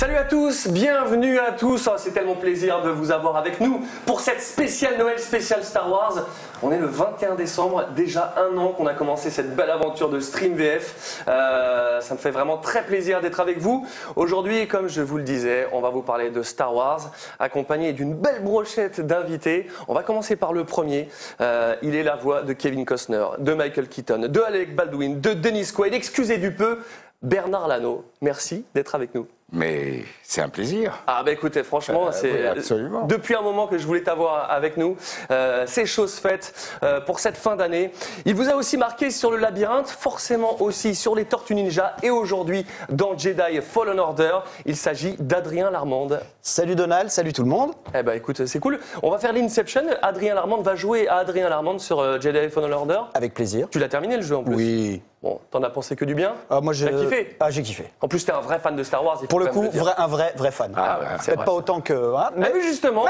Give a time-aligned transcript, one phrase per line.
[0.00, 1.86] Salut à tous, bienvenue à tous.
[1.86, 5.90] Oh, c'est tellement plaisir de vous avoir avec nous pour cette spéciale Noël, spéciale Star
[5.92, 6.24] Wars.
[6.62, 10.18] On est le 21 décembre, déjà un an qu'on a commencé cette belle aventure de
[10.18, 11.22] Stream VF.
[11.28, 13.86] Euh, ça me fait vraiment très plaisir d'être avec vous.
[14.16, 18.14] Aujourd'hui, comme je vous le disais, on va vous parler de Star Wars, accompagné d'une
[18.14, 19.66] belle brochette d'invités.
[19.86, 21.10] On va commencer par le premier.
[21.42, 25.34] Euh, il est la voix de Kevin Costner, de Michael Keaton, de Alec Baldwin, de
[25.34, 25.92] Dennis Quaid.
[25.92, 26.78] Excusez du peu,
[27.20, 28.06] Bernard Lano.
[28.22, 29.26] Merci d'être avec nous.
[29.52, 31.02] Mais c'est un plaisir.
[31.08, 33.06] Ah bah écoutez, franchement, Euh, c'est oui, absolument.
[33.06, 34.96] depuis un moment que je voulais t'avoir avec nous.
[35.32, 36.54] Euh, c'est chose faite
[36.84, 37.90] euh, pour cette fin d'année.
[38.26, 42.10] Il vous a aussi marqué sur le labyrinthe, forcément aussi sur les Tortues Ninja et
[42.10, 44.38] aujourd'hui dans Jedi Fallen Order.
[44.66, 46.20] Il s'agit d'Adrien Larmande.
[46.42, 47.72] Salut Donald, salut tout le monde.
[47.94, 48.78] Eh ben écoute, c'est cool.
[49.02, 49.82] On va faire l'Inception.
[50.00, 53.00] Adrien Larmande va jouer à Adrien Larmande sur euh, Jedi Fallen Order.
[53.14, 53.66] Avec plaisir.
[53.70, 54.54] Tu l'as terminé le jeu en plus.
[54.54, 55.02] Oui.
[55.22, 56.32] Bon, t'en as pensé que du bien.
[56.48, 57.84] Ah, moi, j'ai T'as kiffé Ah, j'ai kiffé.
[58.00, 59.18] En plus, t'es un vrai fan de Star Wars.
[59.18, 60.72] il faut Pour le coup, vrai, un vrai, vrai fan.
[60.76, 62.14] Ah, ouais, Peut-être pas autant que.
[62.16, 63.04] hein, Mais mais justement,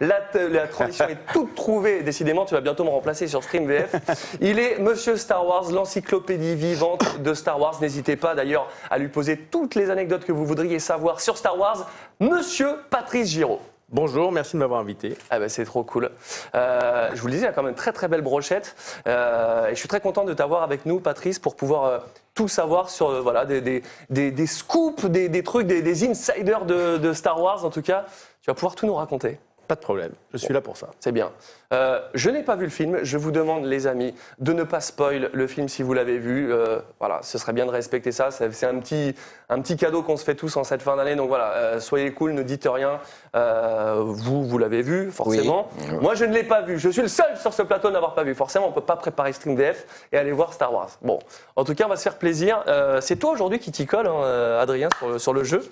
[0.00, 2.02] la, la- la transition est toute trouvée.
[2.02, 3.94] Décidément, tu vas bientôt me remplacer sur Stream VF.
[4.40, 7.74] Il est Monsieur Star Wars, l'encyclopédie vivante de Star Wars.
[7.80, 11.58] N'hésitez pas d'ailleurs à lui poser toutes les anecdotes que vous voudriez savoir sur Star
[11.58, 11.88] Wars.
[12.20, 13.60] Monsieur Patrice Giraud.
[13.92, 15.18] Bonjour, merci de m'avoir invité.
[15.30, 16.12] Ah ben c'est trop cool.
[16.54, 18.76] Euh, je vous le disais, il y a quand même une très très belle brochette.
[19.08, 21.98] Euh, et je suis très content de t'avoir avec nous, Patrice, pour pouvoir euh,
[22.34, 26.98] tout savoir sur voilà, des, des, des, des scoops, des, trucs, des, des insiders de,
[26.98, 28.06] de Star Wars en tout cas.
[28.42, 29.40] Tu vas pouvoir tout nous raconter.
[29.70, 30.88] Pas de problème, je suis là pour ça.
[30.98, 31.30] C'est bien.
[31.72, 32.98] Euh, je n'ai pas vu le film.
[33.04, 36.52] Je vous demande, les amis, de ne pas spoil le film si vous l'avez vu.
[36.52, 38.32] Euh, voilà, ce serait bien de respecter ça.
[38.32, 39.14] C'est un petit,
[39.48, 41.14] un petit cadeau qu'on se fait tous en cette fin d'année.
[41.14, 42.98] Donc voilà, euh, soyez cool, ne dites rien.
[43.32, 45.68] Vous, vous l'avez vu, forcément.
[46.00, 46.76] Moi, je ne l'ai pas vu.
[46.76, 48.34] Je suis le seul sur ce plateau à n'avoir pas vu.
[48.34, 50.90] Forcément, on ne peut pas préparer Stream VF et aller voir Star Wars.
[51.00, 51.20] Bon,
[51.54, 52.64] en tout cas, on va se faire plaisir.
[52.98, 55.62] C'est toi aujourd'hui qui t'y colle, hein, Adrien, sur le jeu?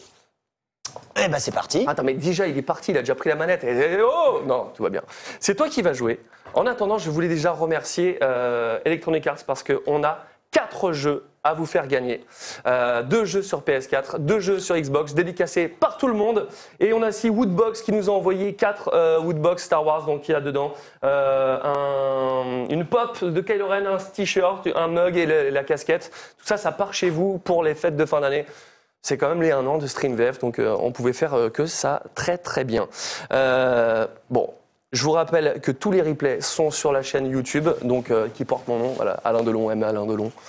[1.22, 1.84] Eh ben, c'est parti.
[1.86, 3.64] Attends, mais déjà, il est parti, il a déjà pris la manette.
[3.64, 5.02] Et, et- oh Non, tout va bien.
[5.40, 6.20] C'est toi qui vas jouer.
[6.54, 11.52] En attendant, je voulais déjà remercier euh, Electronic Arts parce qu'on a quatre jeux à
[11.54, 12.24] vous faire gagner.
[12.66, 16.48] Euh, deux jeux sur PS4, deux jeux sur Xbox, dédicacés par tout le monde.
[16.80, 20.04] Et on a aussi Woodbox qui nous a envoyé quatre euh, Woodbox Star Wars.
[20.06, 20.72] Donc il y a dedans
[21.04, 26.10] euh, un- une pop de Kylo Ren, un t-shirt, un mug et la casquette.
[26.38, 28.46] Tout ça, ça part chez vous pour les fêtes de fin d'année.
[29.08, 31.48] C'est quand même les 1 an de Stream VF, donc euh, on pouvait faire euh,
[31.48, 32.88] que ça très très bien.
[33.32, 34.50] Euh, bon,
[34.90, 38.46] je vous rappelle que tous les replays sont sur la chaîne YouTube, donc euh, qui
[38.46, 39.82] porte mon nom, voilà, Alain Delon, M.
[39.82, 40.32] Alain Delon.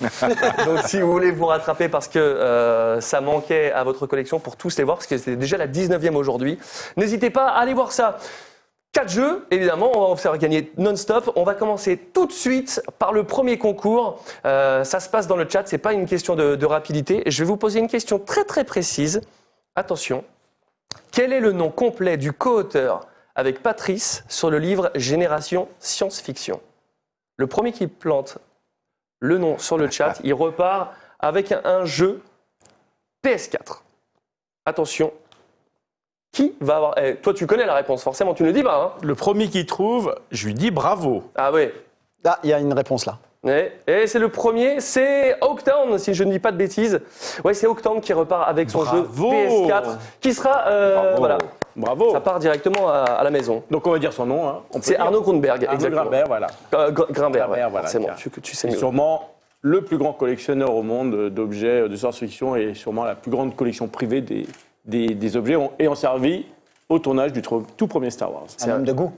[0.64, 4.56] donc si vous voulez vous rattraper parce que euh, ça manquait à votre collection pour
[4.56, 6.58] tous les voir, parce que c'était déjà la 19e aujourd'hui,
[6.96, 8.18] n'hésitez pas à aller voir ça.
[8.92, 11.32] Quatre jeux, évidemment, on va faire gagner non-stop.
[11.36, 14.20] On va commencer tout de suite par le premier concours.
[14.44, 17.22] Euh, ça se passe dans le chat, c'est pas une question de, de rapidité.
[17.26, 19.20] Je vais vous poser une question très très précise.
[19.76, 20.24] Attention.
[21.12, 23.06] Quel est le nom complet du co-auteur
[23.36, 26.60] avec Patrice sur le livre Génération Science-Fiction?
[27.36, 28.38] Le premier qui plante
[29.20, 32.22] le nom sur le chat, il repart avec un, un jeu
[33.24, 33.82] PS4.
[34.66, 35.12] Attention.
[36.32, 36.94] Qui va avoir.
[37.02, 38.82] eh, toi, tu connais la réponse, forcément, tu ne le dis pas.
[38.82, 41.24] Hein Le premier qui trouve, je lui dis bravo.
[41.36, 41.68] ah oui.
[42.24, 43.18] Ah, il y a une réponse là.
[43.46, 47.00] Et, et c'est le premier, c'est Oaktown, si je ne dis pas de bêtises.
[47.42, 48.98] Ouais, c'est Oaktown qui repart avec son Bravo.
[48.98, 49.08] jeu
[49.38, 49.82] PS4,
[50.20, 50.66] qui sera.
[50.68, 51.18] euh, Bravo.
[51.18, 51.38] voilà,
[51.74, 52.12] Bravo.
[52.12, 53.62] ça part directement à, à la maison.
[53.70, 54.46] Donc on va dire son nom.
[54.48, 54.60] hein.
[54.82, 54.98] C'est.
[54.98, 56.02] Arnaud Grunberg, Arnaud exactement.
[56.02, 56.46] Grimbert, voilà.
[56.74, 58.08] Euh, Gr- Grimbert, ouais, Grimbert, voilà, forcément.
[58.16, 58.30] tiens.
[58.34, 58.78] Tu, tu sais C'est mieux.
[58.78, 59.30] sûrement
[59.62, 63.88] le plus grand collectionneur au monde d'objets de science-fiction et sûrement la plus grande collection
[63.88, 64.46] privée des,
[64.84, 66.46] des, des objets ont- ayant servi
[66.88, 68.46] au tournage du tout premier Star Wars.
[68.66, 69.12] Un homme de goût.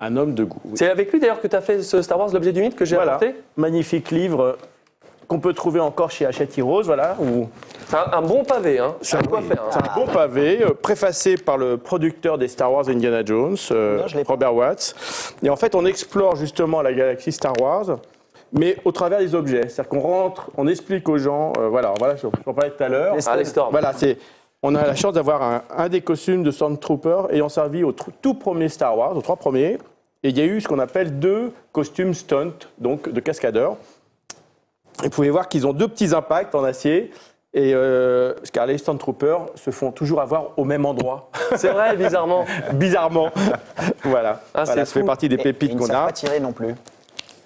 [0.00, 0.60] Un homme de goût.
[0.64, 0.72] oui.
[0.76, 2.84] C'est avec lui d'ailleurs que tu as fait ce Star Wars, l'objet du mythe, que
[2.84, 3.14] j'ai Voilà.
[3.16, 3.34] apporté.
[3.56, 4.56] Magnifique livre
[5.26, 7.16] qu'on peut trouver encore chez Hachette Heroes, voilà.
[7.20, 7.48] où-
[7.88, 8.94] C'est un, un bon pavé, hein.
[9.02, 9.62] C'est Ah de quoi oui, faire.
[9.74, 9.78] hein.
[9.94, 14.06] Un bon pavé, euh, préfacé par le producteur des Star Wars Indiana Jones, euh, Non,
[14.06, 14.18] je.
[14.26, 14.94] Robert Watts.
[15.42, 17.98] Et en fait, on explore justement la galaxie Star Wars,
[18.52, 19.68] mais au travers des objets.
[19.68, 22.88] C'est-à-dire qu'on rentre, on explique aux gens, euh, voilà, voilà, j'en j'en parlais tout à
[22.88, 23.14] l'heure.
[23.16, 23.68] Les Ah.
[23.70, 24.16] Voilà, c'est.
[24.62, 28.08] On a la chance d'avoir un, un des costumes de Stormtrooper ayant servi au tr-
[28.20, 29.78] tout premier Star Wars, aux trois premiers.
[30.24, 33.76] Et il y a eu ce qu'on appelle deux costumes stunt, donc de cascadeurs.
[35.00, 37.12] Et vous pouvez voir qu'ils ont deux petits impacts en acier.
[37.54, 42.44] Et euh, que les Stormtroopers se font toujours avoir au même endroit, C'est vrai, bizarrement.
[42.74, 43.30] bizarrement.
[44.04, 46.02] voilà, Ah, Voilà, c'est ça fait partie des Et- pépites et ils ne qu'on savent
[46.02, 46.06] a.
[46.06, 46.74] pas tirer non plus.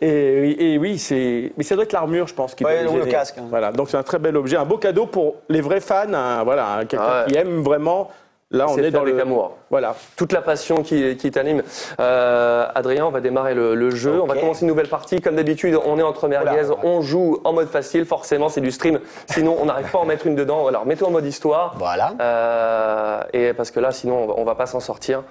[0.02, 1.52] Et, oui- et oui, c'est.
[1.56, 3.44] Mais ça doit être l'armure, je pense, qui Ouais, doit ou le casque, hein.
[3.48, 6.42] Voilà, donc c'est un très bel objet, un beau cadeau pour les vrais fans, un-
[6.42, 7.32] voilà, un- quelqu'un Ah ouais.
[7.32, 8.10] qui aime vraiment
[8.54, 9.22] Là, on C'est est fait dans avec le.
[9.22, 9.56] amour.
[9.70, 9.94] Voilà.
[10.14, 11.62] Toute la passion qui, qui t'anime.
[12.00, 14.20] Euh, Adrien, on va démarrer le, le jeu.
[14.20, 15.22] On va commencer une nouvelle partie.
[15.22, 16.68] Comme d'habitude, on est entre merguez.
[16.68, 16.76] Ouais.
[16.82, 18.04] On joue en mode facile.
[18.04, 19.00] Forcément, c'est du stream.
[19.30, 20.66] Sinon, on n'arrive pas à en mettre une dedans.
[20.66, 21.76] Alors, mets-toi en mode histoire.
[21.78, 22.12] Voilà.
[22.20, 25.22] Euh, et parce que là, sinon, on va, on va pas s'en sortir.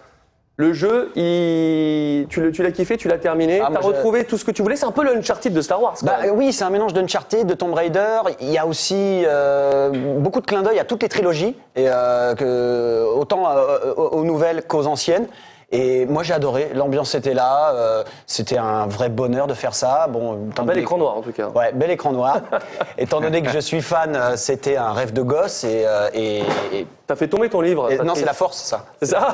[0.58, 2.28] Le jeu, il...
[2.28, 4.76] tu l'as kiffé, tu l'as terminé, Ah, t'as retrouvé tout ce que tu voulais.
[4.76, 5.96] C'est un peu le Uncharted de Star Wars.
[6.04, 8.20] Bah, oui, c'est un mélange d'Uncharted, de Tomb Raider.
[8.42, 9.90] Il y a aussi euh,
[10.20, 14.64] beaucoup de clins d'œil à toutes les trilogies, et, euh, que, autant euh, aux nouvelles
[14.64, 15.28] qu'aux anciennes.
[15.74, 20.08] Et moi j'ai adoré, l'ambiance était là, euh, c'était un vrai bonheur de faire ça.
[20.10, 21.48] Bon, un bel écran noir en tout cas.
[21.48, 22.42] Ouais, bel écran noir.
[22.98, 26.40] Étant donné que je suis fan, euh, c'était un rêve de gosse et, euh, et-
[26.74, 27.92] et- T'as fait tomber ton livre.
[27.92, 28.86] et- non, c'est la force ça.
[29.02, 29.34] C'est ça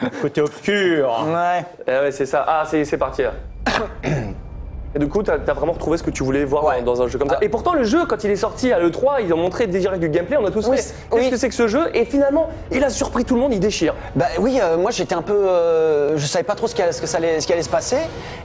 [0.22, 1.24] Côté obscur.
[1.28, 1.64] Ouais.
[1.86, 2.44] Eh ouais, c'est ça.
[2.46, 3.32] Ah, c'est c'est parti là.
[4.94, 6.82] Et du coup, t'as as vraiment retrouvé ce que tu voulais voir Ouais.
[6.82, 7.36] dans, un jeu comme ça.
[7.40, 7.44] Ah.
[7.44, 10.08] Et pourtant, le jeu, quand il est sorti à l'E3, ils ont montré direct du
[10.08, 10.94] gameplay, on a tous Oui, fait.
[11.10, 11.30] Qu'est-ce oui.
[11.30, 13.94] que c'est que ce jeu Et finalement, il a surpris tout le monde, il déchire.
[14.16, 16.92] Bah oui, euh, moi j'étais un peu, euh, je savais pas trop ce qui allait,
[16.92, 17.98] ce que ça allait, ce qui allait se passer.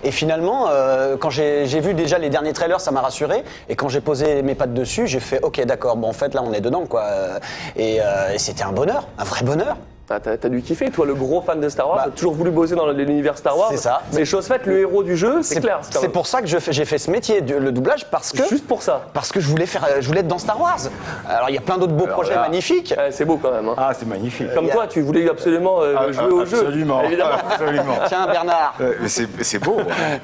[0.04, 3.44] Et finalement, euh, quand j'ai j'ai vu déjà les derniers trailers, ça m'a rassuré.
[3.70, 5.96] Et quand j'ai posé mes pattes dessus, j'ai fait, ok, d'accord.
[5.96, 7.04] Bon, en fait, là, on est dedans, quoi.
[7.04, 7.40] Euh,
[7.76, 9.78] Et, euh, et c'était un bonheur, un vrai bonheur.
[10.20, 12.04] T'as as, dû kiffer, toi, le gros fan de Star Wars, Bah.
[12.06, 13.70] t'as toujours voulu bosser dans l'univers Star Wars.
[13.72, 14.02] C'est ça.
[14.14, 15.80] Mais chose faite, le héros du jeu, c'est clair.
[15.90, 18.82] C'est pour ça que j'ai fait ce métier, de- le doublage, parce que Juste pour
[18.82, 19.02] ça.
[19.14, 20.80] parce que je voulais faire, je voulais être dans Star Wars.
[21.28, 22.94] Alors il y a plein d'autres beaux Alors projets là- magnifiques.
[22.98, 23.70] Ouais, c'est beau quand même.
[23.70, 23.76] hein.
[23.78, 24.54] Ah, c'est magnifique.
[24.54, 26.60] Comme a- toi, tu voulais absolument euh, Ah, jouer au jeu.
[26.60, 27.04] Absolument.
[27.04, 27.32] Évidemment.
[27.52, 27.96] Absolument.
[28.08, 28.76] Tiens Bernard.
[28.82, 29.78] Euh, mais c'est beau.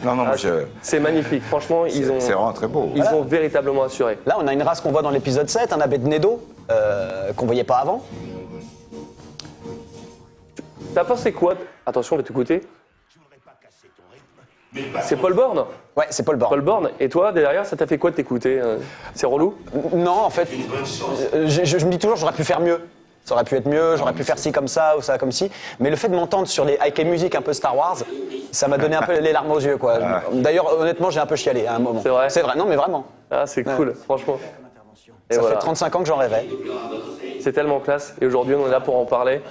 [0.03, 1.43] Non, non, moi, je- C'est magnifique.
[1.43, 2.89] Franchement, ils ont, c'est vraiment très beau.
[2.95, 4.17] ils ont véritablement assuré.
[4.25, 6.41] Là, on a une race qu'on voit dans l'épisode 7, un Abednego,
[6.71, 8.03] euh, qu'on voyait pas avant.
[10.93, 11.53] T'as pensé quoi
[11.85, 12.61] Attention, on va t'écouter.
[15.01, 15.65] C'est Paul Borne
[15.95, 16.49] Ouais, c'est Paul Born.
[16.51, 16.89] Paul Borne.
[16.99, 18.77] Et toi, derrière, ça t'a fait quoi de t'écouter euh,
[19.15, 19.55] C'est relou
[19.93, 20.47] Non, en fait,
[21.33, 22.79] euh, je, je- je me dis toujours, j'aurais pu faire mieux.
[23.25, 25.51] Ça aurait pu être mieux, j'aurais pu faire ci comme ça ou ça comme ci.
[25.79, 27.97] Mais le fait de m'entendre sur les, avec les musiques un peu Star Wars,
[28.51, 29.99] ça m'a donné un peu les larmes aux yeux, quoi.
[30.33, 32.01] D'ailleurs, honnêtement, j'ai un peu chialé à un moment.
[32.01, 33.05] C'est vrai C'est vrai, non, mais vraiment.
[33.29, 34.39] Ah, c'est cool, franchement.
[35.29, 35.55] Et ça voilà.
[35.57, 36.47] fait 35 ans que j'en rêvais.
[37.41, 38.15] C'est tellement classe.
[38.21, 39.41] Et aujourd'hui, on est là pour en parler.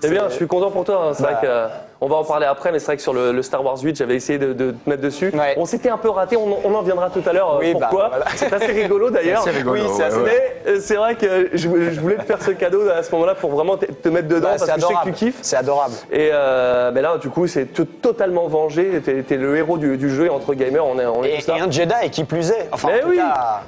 [0.00, 1.08] C'est bien, je suis content pour toi.
[1.08, 1.12] hein.
[1.14, 1.32] C'est Bah.
[1.32, 1.66] vrai que, euh,
[2.00, 3.94] on va en parler après, mais c'est vrai que sur le, le Star Wars 8,
[3.96, 5.30] j'avais essayé de, de te mettre dessus.
[5.34, 5.52] Ouais.
[5.58, 7.56] On s'était un peu raté, on, en- on en viendra tout à l'heure.
[7.56, 8.24] euh, Oui, bah, pourquoi voilà.
[8.34, 9.42] C'est assez rigolo d'ailleurs.
[9.42, 9.80] C'est rigolo.
[9.82, 10.52] Oui, c'est ouais, assez- ouais.
[10.64, 11.58] Mais euh, c'est vrai que je,
[11.90, 14.48] je voulais te faire ce cadeau à ce moment-là pour vraiment te, te mettre dedans
[14.52, 15.38] Bah, parce que je sais que tu kiffes.
[15.42, 15.94] C'est adorable.
[16.10, 17.66] Et euh, mais là, du coup, c'est
[18.00, 19.02] totalement vengé.
[19.04, 21.38] T'es t'es le héros du, du jeu et entre gamers, on est, on est Et,
[21.40, 21.58] tous là.
[21.58, 22.68] et un Jedi qui plus est.
[22.72, 23.16] Enfin, Mais en tout oui.
[23.18, 23.60] cas,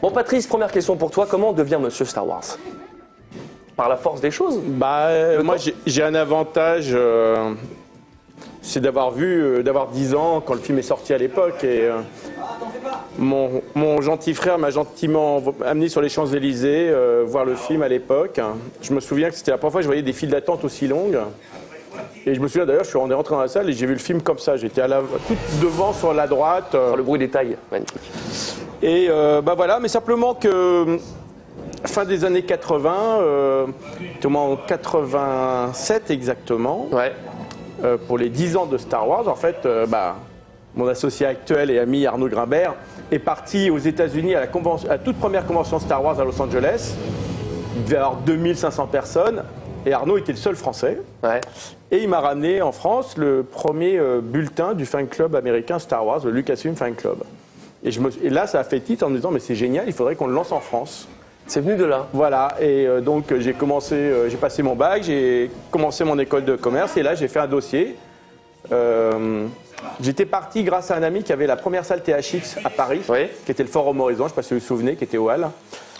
[0.00, 1.26] Bon, Patrice, première question pour toi.
[1.28, 2.42] Comment on devient Monsieur Star Wars?
[3.78, 5.54] Par la force des choses Bah, euh, moi,
[5.86, 7.52] j'ai- un avantage, euh,
[8.60, 11.62] c'est d'avoir vu, euh, d'avoir 10 ans quand le film est sorti à l'époque.
[11.62, 11.92] Et euh,
[13.18, 16.92] mon, mon gentil frère m'a gentiment amené sur les Champs-Élysées
[17.26, 18.40] voir le film à l'époque.
[18.82, 20.88] Je me souviens que c'était la première fois que je voyais des files d'attente aussi
[20.88, 21.18] longues.
[22.26, 24.00] Et je me souviens d'ailleurs, je suis rentré dans la salle et j'ai vu le
[24.00, 24.56] film comme ça.
[24.56, 26.72] J'étais à la, tout devant sur la droite.
[26.72, 28.00] Par le bruit des tailles, magnifique.
[28.82, 29.08] et
[29.44, 30.98] bah voilà, mais simplement que
[31.86, 33.66] fin des années 80, euh,
[34.34, 37.12] en 87 exactement, Ouais.
[37.84, 40.16] euh, pour les 10 ans de Star Wars, en fait, euh, bah,
[40.74, 42.74] mon associé actuel et ami Arnaud Grimbert
[43.10, 46.24] est parti aux États-Unis à la, convention- à la toute première convention Star Wars à
[46.24, 46.94] Los Angeles.
[47.76, 49.42] Il devait y avoir 2500 personnes
[49.86, 51.00] et Arnaud était le seul Français.
[51.22, 51.40] Ouais.
[51.90, 56.04] Et il m'a ramené en France le premier euh, bulletin du fan club américain Star
[56.04, 57.16] Wars, le Lucasfilm Fan Club.
[57.84, 59.84] Et, je me, et là, ça a fait titre en me disant, mais c'est génial,
[59.86, 61.08] il faudrait qu'on le lance en France.
[61.48, 62.06] C'est venu de là.
[62.12, 66.18] Voilà, et euh, donc euh, j'ai commencé, euh, j'ai passé mon bac, j'ai commencé mon
[66.18, 67.96] école de commerce, et là j'ai fait un dossier.
[68.72, 69.46] Euh,
[70.00, 73.28] J'étais parti grâce à un ami qui avait la première salle THX à Paris, Oui.
[73.46, 75.18] qui était le Forum Horizon, je ne sais pas si vous vous souvenez, qui était
[75.18, 75.46] au Hall.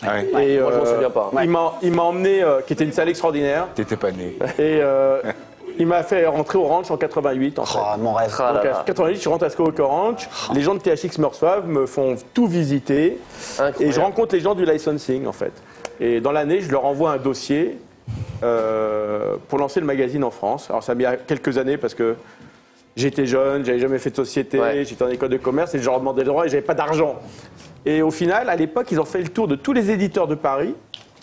[0.03, 0.49] Ah ouais.
[0.55, 1.31] et, moi, je m'en souviens pas.
[1.45, 4.37] Il m'a- il m'a emmené, euh, qui était une salle extraordinaire, T'étais pas né.
[4.59, 5.21] et euh,
[5.79, 7.79] il m'a fait rentrer au ranch en 88 en fait.
[7.81, 8.35] oh, mon rêve.
[8.39, 8.81] Ah là là.
[8.81, 12.17] à 88, je rentre à Skywalker Ranch, les gens de THX me reçoivent, me font
[12.35, 13.19] tout visiter,
[13.59, 13.83] Incroyable.
[13.83, 15.53] et je rencontre les gens du licensing en fait.
[16.01, 17.79] Et dans l'année, je leur envoie un dossier
[18.43, 20.69] euh, pour lancer le magazine en France.
[20.71, 22.15] Alors ça a mis quelques années parce que
[22.97, 24.85] j'étais jeune, j'avais jamais fait de société, Ouais.
[24.85, 27.17] j'étais en école de commerce et je leur demandais le droit et j'avais pas d'argent.
[27.87, 30.35] Et au final, à l'époque, ils ont fait le tour de tous les éditeurs de
[30.35, 30.75] Paris.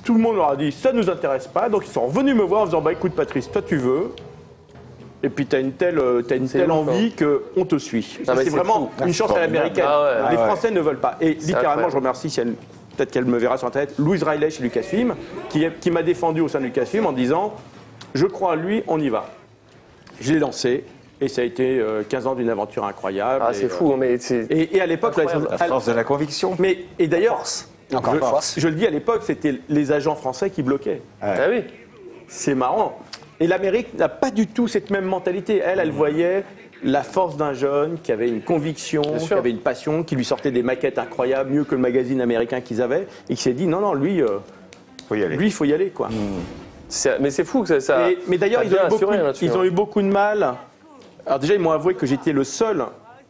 [0.03, 2.43] Tout le monde leur a dit ça nous intéresse pas, donc ils sont revenus me
[2.43, 4.11] voir en disant bah écoute Patrice, toi tu veux.
[5.25, 8.19] Et puis tu as une telle, euh, une telle envie qu'on te suit.
[8.23, 9.05] C'est vraiment fou.
[9.07, 9.85] une chance à l'américaine.
[9.87, 10.09] Ah ouais.
[10.31, 10.47] Les Ah ouais.
[10.47, 11.17] Français ne veulent pas.
[11.19, 12.53] Et littéralement, je remercie, si elle-
[12.95, 15.15] peut-être qu'elle me verra sur Internet, Louise Riley chez Lucasfilm,
[15.49, 17.55] qui, qui m'a défendu au sein de Lucasfilm en disant
[18.13, 19.25] Je crois à lui, on y va.
[20.21, 20.85] Je l'ai lancé
[21.19, 23.43] et ça a été euh, 15 ans d'une aventure incroyable.
[23.47, 24.45] Ah, c'est euh, fou, mais c'est.
[24.51, 25.15] Et, et à l'époque.
[25.17, 26.55] La force de la conviction.
[26.59, 27.43] mais et d'ailleurs,
[27.93, 28.39] Encore je, une fois.
[28.55, 31.01] je le dis à l'époque, c'était les agents français qui bloquaient.
[31.21, 31.63] Ah oui.
[32.27, 32.99] C'est marrant.
[33.39, 35.61] Et l'Amérique n'a pas du tout cette même mentalité.
[35.63, 36.43] Elle, elle voyait
[36.83, 40.51] la force d'un jeune qui avait une conviction, qui avait une passion, qui lui sortait
[40.51, 43.79] des maquettes incroyables, mieux que le magazine américain qu'ils avaient, et qui s'est dit non,
[43.81, 44.37] non, lui, euh,
[45.09, 45.35] Faut y aller.
[45.35, 46.09] lui, il faut y aller, quoi.
[46.87, 47.79] C'est- Mais c'est fou que ça.
[47.79, 49.63] ça- Et- mais d'ailleurs, ils, ont eu beaucoup- ils ont hein.
[49.65, 50.53] eu beaucoup de mal.
[51.25, 52.85] Alors déjà, ils m'ont avoué que j'étais le seul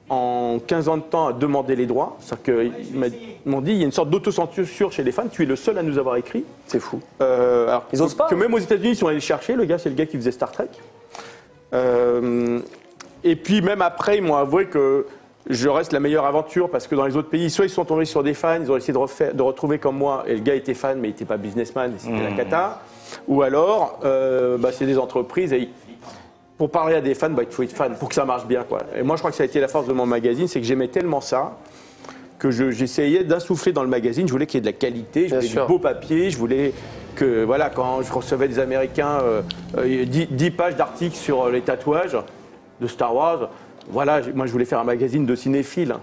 [0.09, 2.15] en 15 ans de temps à demander les droits.
[2.19, 3.01] C'est-à-dire qu'ils
[3.45, 5.77] m'ont dit, il y a une sorte d'autocensure chez les fans, tu es le seul
[5.77, 6.45] à nous avoir écrit.
[6.67, 6.99] C'est fou.
[7.21, 8.37] Euh, alors, Ils osent pas, Que hein.
[8.37, 9.55] même aux États-Unis, ils sont allés le chercher.
[9.55, 10.67] Le gars, c'est le gars qui faisait Star Trek.
[11.73, 12.59] Euh,
[13.23, 15.05] et puis même après, ils m'ont avoué que
[15.49, 18.05] je reste la meilleure aventure parce que dans les autres pays, soit ils sont tombés
[18.05, 20.55] sur des fans, ils ont essayé de, refaire- de retrouver comme moi, et le gars
[20.55, 22.81] était fan, mais il n'était pas businessman, c'était la cata.
[23.27, 25.69] Ou alors, euh, bah, c'est des entreprises et ils-
[26.57, 28.63] pour parler à des fans, bah, il faut être fan pour que ça marche bien.
[28.63, 28.81] Quoi.
[28.95, 30.65] Et moi, je crois que ça a été la force de mon magazine, c'est que
[30.65, 31.57] j'aimais tellement ça
[32.39, 34.27] que je- j'essayais d'insuffler dans le magazine.
[34.27, 36.73] Je voulais qu'il y ait de la qualité, je voulais du beau papier, je voulais
[37.15, 39.41] que, voilà, quand je recevais des Américains, euh,
[39.77, 42.17] euh, 10, 10 pages d'articles sur euh, les tatouages
[42.81, 43.49] de Star Wars,
[43.89, 45.95] voilà, moi je voulais faire un magazine de cinéphiles.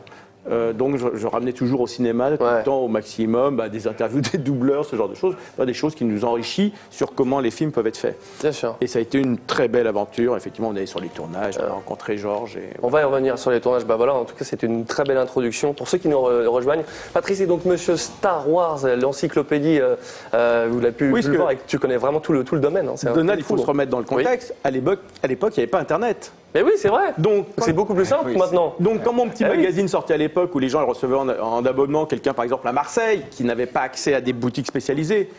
[0.51, 2.59] Euh, donc je, je ramenais toujours au cinéma, tout Ouais.
[2.59, 5.75] le temps au maximum, bah, des interviews des doubleurs, ce genre de choses, Bah, des
[5.75, 8.19] choses qui nous enrichissent sur comment les films peuvent être faits.
[8.41, 8.77] Bien sûr.
[8.81, 10.37] Et ça a été une très belle aventure.
[10.37, 12.57] Effectivement, on est allé sur les tournages, on a rencontré Georges.
[12.57, 12.71] Et...
[12.83, 13.85] On va y revenir sur les tournages.
[13.85, 15.75] Bah voilà, en tout cas, c'est une très belle introduction.
[15.75, 16.85] Pour ceux qui nous re- rejoignent,
[17.15, 19.79] Patrice est donc monsieur Star Wars, l'encyclopédie.
[19.81, 19.95] euh,
[20.35, 22.61] euh, vous l'avez pu, Oui, le voir et tu connais vraiment tout le, tout le
[22.61, 22.89] domaine.
[22.89, 23.13] hein.
[23.15, 24.55] Donald, il faut fou, se remettre dans le contexte.
[24.65, 26.33] À l'époque, il n'y avait pas Internet.
[26.55, 27.15] Mais oui, c'est vrai.
[27.19, 28.75] Donc, C'est beaucoup plus simple Oui, maintenant.
[28.79, 29.59] Donc, quand mon petit Ah oui.
[29.59, 32.69] magazine sortait à l'époque où les gens le recevaient en, en abonnement, quelqu'un par exemple
[32.69, 35.31] à Marseille, qui n'avait pas accès à des boutiques spécialisées,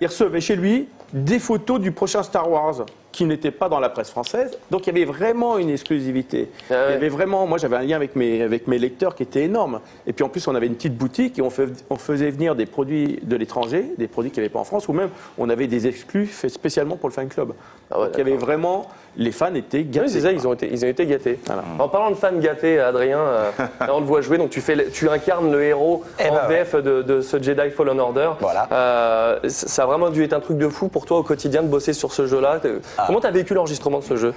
[0.00, 3.88] il recevait chez lui des photos du prochain Star Wars qui n'étaient pas dans la
[3.90, 4.58] presse française.
[4.72, 6.50] Donc, il y avait vraiment une exclusivité.
[6.68, 6.80] Ah ouais.
[6.88, 9.44] Il y avait vraiment, moi j'avais un lien avec mes, avec mes lecteurs qui était
[9.44, 9.78] énorme.
[10.08, 12.56] Et puis en plus, on avait une petite boutique et on, fait- on faisait venir
[12.56, 15.48] des produits de l'étranger, des produits qu'il n'y avait pas en France, ou même on
[15.48, 17.52] avait des exclus faits spécialement pour le fan club.
[17.90, 20.06] Ah ouais, Donc, il y avait vraiment, les fans étaient gâtés.
[20.06, 20.38] Oui, c'est ça, quoi.
[20.42, 21.38] ils ont été, ils ont été gâtés.
[21.46, 21.62] Voilà.
[21.78, 24.74] En parlant de fans gâtés, Adrien, euh, là, on te voit jouer, donc tu, fais,
[24.74, 26.64] le- tu incarnes le héros Eh en ben ouais.
[26.64, 28.30] VF de, de ce Jedi Fallen Order.
[28.40, 28.66] Voilà.
[28.72, 31.68] Euh, ça a vraiment dû être un truc de fou pour toi au quotidien de
[31.68, 32.60] bosser sur ce jeu-là.
[32.98, 33.03] Ah.
[33.06, 34.34] Comment tu as vécu l'enregistrement de ce jeu?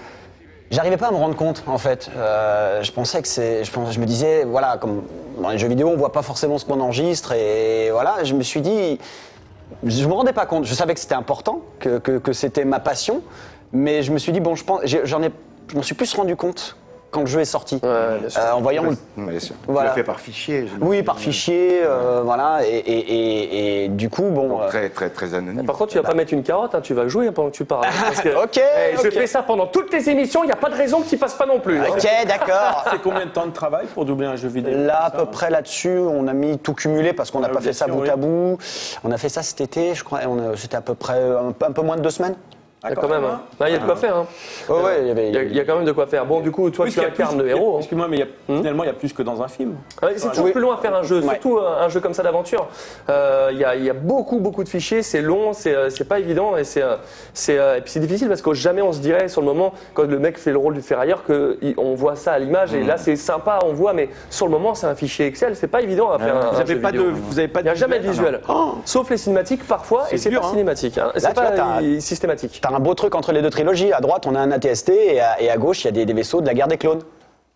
[0.69, 2.09] J'arrivais pas à me rendre compte en fait.
[2.15, 5.03] Euh, je pensais que c'est, je, me disais voilà comme
[5.41, 8.43] dans les jeux vidéo on voit pas forcément ce qu'on enregistre et voilà je me
[8.43, 9.00] suis dit
[9.86, 10.65] je me rendais pas compte.
[10.65, 13.21] Je savais que c'était important, que, que, que c'était ma passion,
[13.71, 15.31] mais je me suis dit bon je pense j'en ai,
[15.69, 16.75] je m'en suis plus rendu compte
[17.12, 17.80] quand le jeu est sorti.
[17.84, 18.42] Ouais, bien sûr.
[18.42, 18.84] Euh, en voyant
[19.16, 19.56] bien sûr.
[19.68, 19.90] Voilà.
[19.90, 20.66] Tu l'as fait par fichier.
[20.82, 24.48] oui par fichier euh, voilà et, et, et, et du coup bon.
[24.50, 25.66] Donc, euh, très, très, très anonyme.
[25.66, 27.56] Par contre, tu vas pas mettre une carotte, hein, tu vas jouer hein, pendant que
[27.56, 27.86] tu parles.
[28.04, 29.14] Parce que, Ok, eh, Je ok.
[29.14, 31.36] fais ça pendant toutes tes émissions, il n'y a pas de raison que tu passes
[31.36, 31.80] pas non plus.
[31.80, 31.86] hein.
[31.90, 32.86] Ok d'accord.
[32.92, 35.26] C'est combien de temps de travail pour doubler un jeu vidéo Là, à ça peu
[35.26, 38.10] près là-dessus, on a mis tout cumulé parce qu'on n'a pas fait ça bout oui.
[38.10, 38.58] à bout.
[39.04, 40.20] On a fait ça cet été, je crois.
[40.56, 42.36] C'était à peu près un peu moins de deux semaines.
[42.84, 43.24] Il y a quand même.
[43.25, 43.41] hein.
[43.65, 44.15] Il y a de quoi faire.
[44.17, 44.25] hein.
[44.69, 46.05] Oh, ouais, il y avait- Il y, a, il y a quand même de quoi
[46.05, 46.25] faire.
[46.27, 47.75] Bon, du coup, toi, tu incarnes plus- le héros.
[47.75, 47.79] hein.
[47.79, 49.75] Excuse-moi, mais il y a- finalement, il y a plus que dans un film.
[50.03, 52.22] Ouais, c'est toujours plus long à faire un jeu, surtout un, un jeu comme ça
[52.22, 52.67] d'aventure.
[53.10, 55.89] Euh, Il y, a, il y a beaucoup, beaucoup de fichiers, c'est long, c'est euh,
[56.07, 56.96] pas évident et c'est euh,
[57.34, 60.03] c'est, et puis c'est difficile parce que jamais on se dirait sur le moment quand
[60.07, 62.84] le mec fait le rôle du ferrailleur que il- on voit ça à l'image et
[62.84, 65.81] là c'est sympa, on voit, mais sur le moment c'est un fichier Excel, c'est pas
[65.81, 66.36] évident à faire.
[66.36, 67.13] un, Vous n'avez pas, de, vidéo.
[67.15, 70.17] vous avez pas Il n'y a jamais de visuel, Oh sauf les cinématiques parfois et
[70.17, 70.50] C'est pas hein.
[70.51, 71.12] cinématique, hein.
[71.15, 72.62] C'est pas systématique.
[72.69, 73.93] Un beau truc entre les deux trilogies.
[73.93, 76.45] À droite, on a un ATST et à, gauche, il y a des vaisseaux de
[76.45, 77.01] la guerre des clones.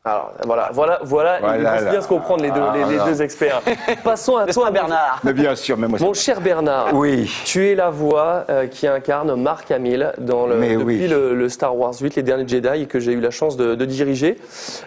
[0.04, 1.92] Alors voilà, voilà, voilà, ils Voilà, vont là.
[1.92, 3.62] bien se comprendre les deux, les, les deux experts.
[4.04, 6.00] Passons à toi, Bernard Mais bien sûr, même moi.
[6.02, 7.32] Mon cher Bernard, Oui.
[7.46, 11.08] tu es la voix euh, qui incarne Mark Hamill dans le, Mais depuis oui.
[11.08, 13.86] le, le Star Wars 8, les derniers Jedi, que j'ai eu la chance de, de
[13.86, 14.40] diriger.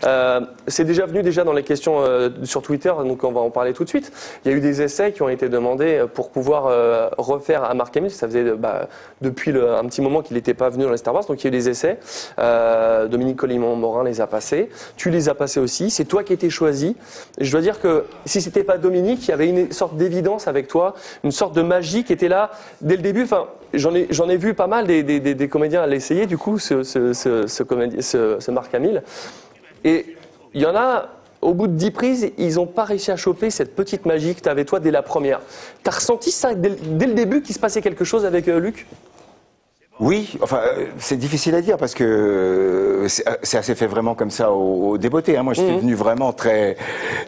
[0.04, 3.50] Euh, c'est déjà venu déjà dans les questions euh, sur Twitter, donc on va en
[3.50, 4.10] parler tout de suite.
[4.44, 7.62] Il y a eu des essais qui ont été demandés euh, pour pouvoir euh, refaire
[7.62, 8.10] à Mark Hamill.
[8.10, 8.88] Ça faisait bah,
[9.20, 11.44] depuis le- un petit moment qu'il n'était pas venu dans les Star Wars, donc il
[11.44, 12.00] y a eu des essais.
[12.40, 14.68] Euh, Dominique Collimont-Morin les a passés.
[14.96, 15.90] Tu les as passés aussi.
[15.90, 16.96] C'est toi qui étais choisi.
[17.40, 20.68] Je dois dire que si c'était pas Dominique, il y avait une sorte d'évidence avec
[20.68, 20.94] toi,
[21.24, 23.22] une sorte de magie qui était là dès le début.
[23.24, 26.38] Enfin, j'en ai, j'en ai vu pas mal des, des- des- comédiens à l'essayer, du
[26.38, 29.02] coup, ce, ce, ce, ce, Marc Hamill.
[29.84, 30.16] Et
[30.54, 31.08] il y en a,
[31.42, 34.40] au bout de dix prises, ils n'ont pas réussi à choper cette petite magie que
[34.40, 35.40] tu avais toi dès la première.
[35.82, 38.58] Tu as ressenti ça dès, dès le début qu'il se passait quelque chose avec euh,
[38.58, 38.86] Luc?
[40.00, 44.16] Oui, enfin, euh, c'est difficile à dire parce que euh, c'est c'est assez fait vraiment
[44.16, 45.36] comme ça au, au débeauté.
[45.36, 45.44] Hein.
[45.44, 46.76] Moi, je suis venu vraiment très,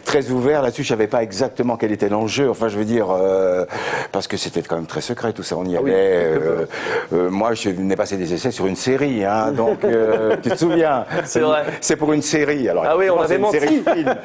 [0.03, 0.83] très ouvert là-dessus.
[0.83, 2.49] Je savais pas exactement quel était l'enjeu.
[2.49, 3.65] Enfin, je veux dire, euh,
[4.11, 5.55] parce que c'était quand même très secret tout ça.
[5.57, 5.93] On y oui, allait.
[6.25, 6.65] euh,
[7.13, 9.23] euh, moi, je venais passer des essais sur une série.
[9.23, 11.05] Hein, donc, euh, tu te souviens?
[11.23, 11.63] C'est vrai.
[11.79, 12.67] C'est pour une série.
[12.67, 13.59] Alors, Ah oui, on avait menti.
[13.61, 14.15] série de films.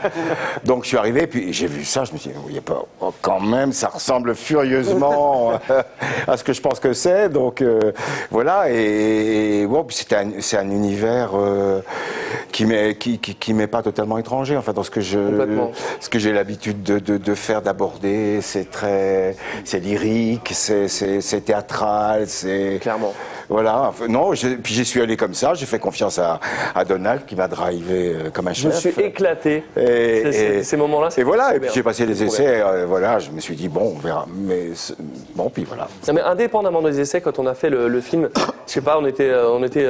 [0.64, 2.02] donc, je suis arrivé, puis j'ai vu ça.
[2.02, 5.52] Je me suis dit, a pas, oh, quand même, ça ressemble furieusement
[6.26, 7.28] à ce que je pense que c'est.
[7.28, 7.92] Donc, euh,
[8.32, 8.70] voilà.
[8.70, 11.80] Et, et bon, puis c'était un, c'est un univers euh,
[12.50, 14.56] qui m'est qui, qui, qui m'est pas totalement étranger.
[14.56, 15.18] Enfin, dans ce que je
[16.00, 22.26] ce que j'ai l'habitude de, de, de faire, d'aborder, c'est très, c'est lyrique, c'est théâtral,
[22.26, 23.14] c'est Clairement.
[23.52, 23.92] Voilà.
[24.08, 25.54] Non, puis j'y suis allé comme ça.
[25.54, 26.40] J'ai fait confiance à,
[26.74, 28.94] à Donald qui m'a drivé euh, comme un Je me chef.
[28.94, 29.62] suis éclaté.
[29.76, 31.54] Et, ces moments-là, c'est Et voilà.
[31.54, 32.60] Et puis j'ai passé les essais.
[32.62, 33.18] euh, voilà.
[33.18, 34.26] Je me suis dit bon, on verra.
[34.34, 34.70] Mais
[35.34, 35.88] bon, puis voilà.
[36.08, 38.28] Non, mais indépendamment des essais, quand on a fait le, le film,
[38.66, 39.86] je sais pas, on était, euh, on était,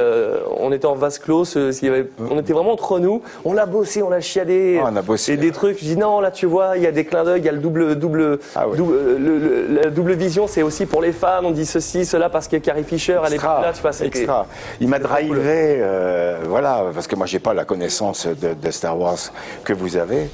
[0.57, 3.21] on était en vase clos, y avait- on était vraiment entre nous.
[3.45, 4.79] On l'a bossé, on l'a chiadé.
[4.83, 5.33] Ah, on a bossé.
[5.33, 5.79] Et des trucs.
[5.79, 7.53] Je dis non, là tu vois, il y a des clins d'œil, il y a
[7.53, 8.75] le double, double, Ah ouais.
[8.77, 11.41] double- le- le- la double vision, c'est aussi pour les fans.
[11.43, 14.07] On dit ceci, cela parce que Carrie Fisher, elle est Extra, là, tu vois, c'était-
[14.19, 14.45] extra.
[14.81, 18.97] Il m'a drivé, euh, voilà, parce que moi j'ai pas la connaissance de, de Star
[18.99, 19.17] Wars
[19.63, 20.29] que vous avez,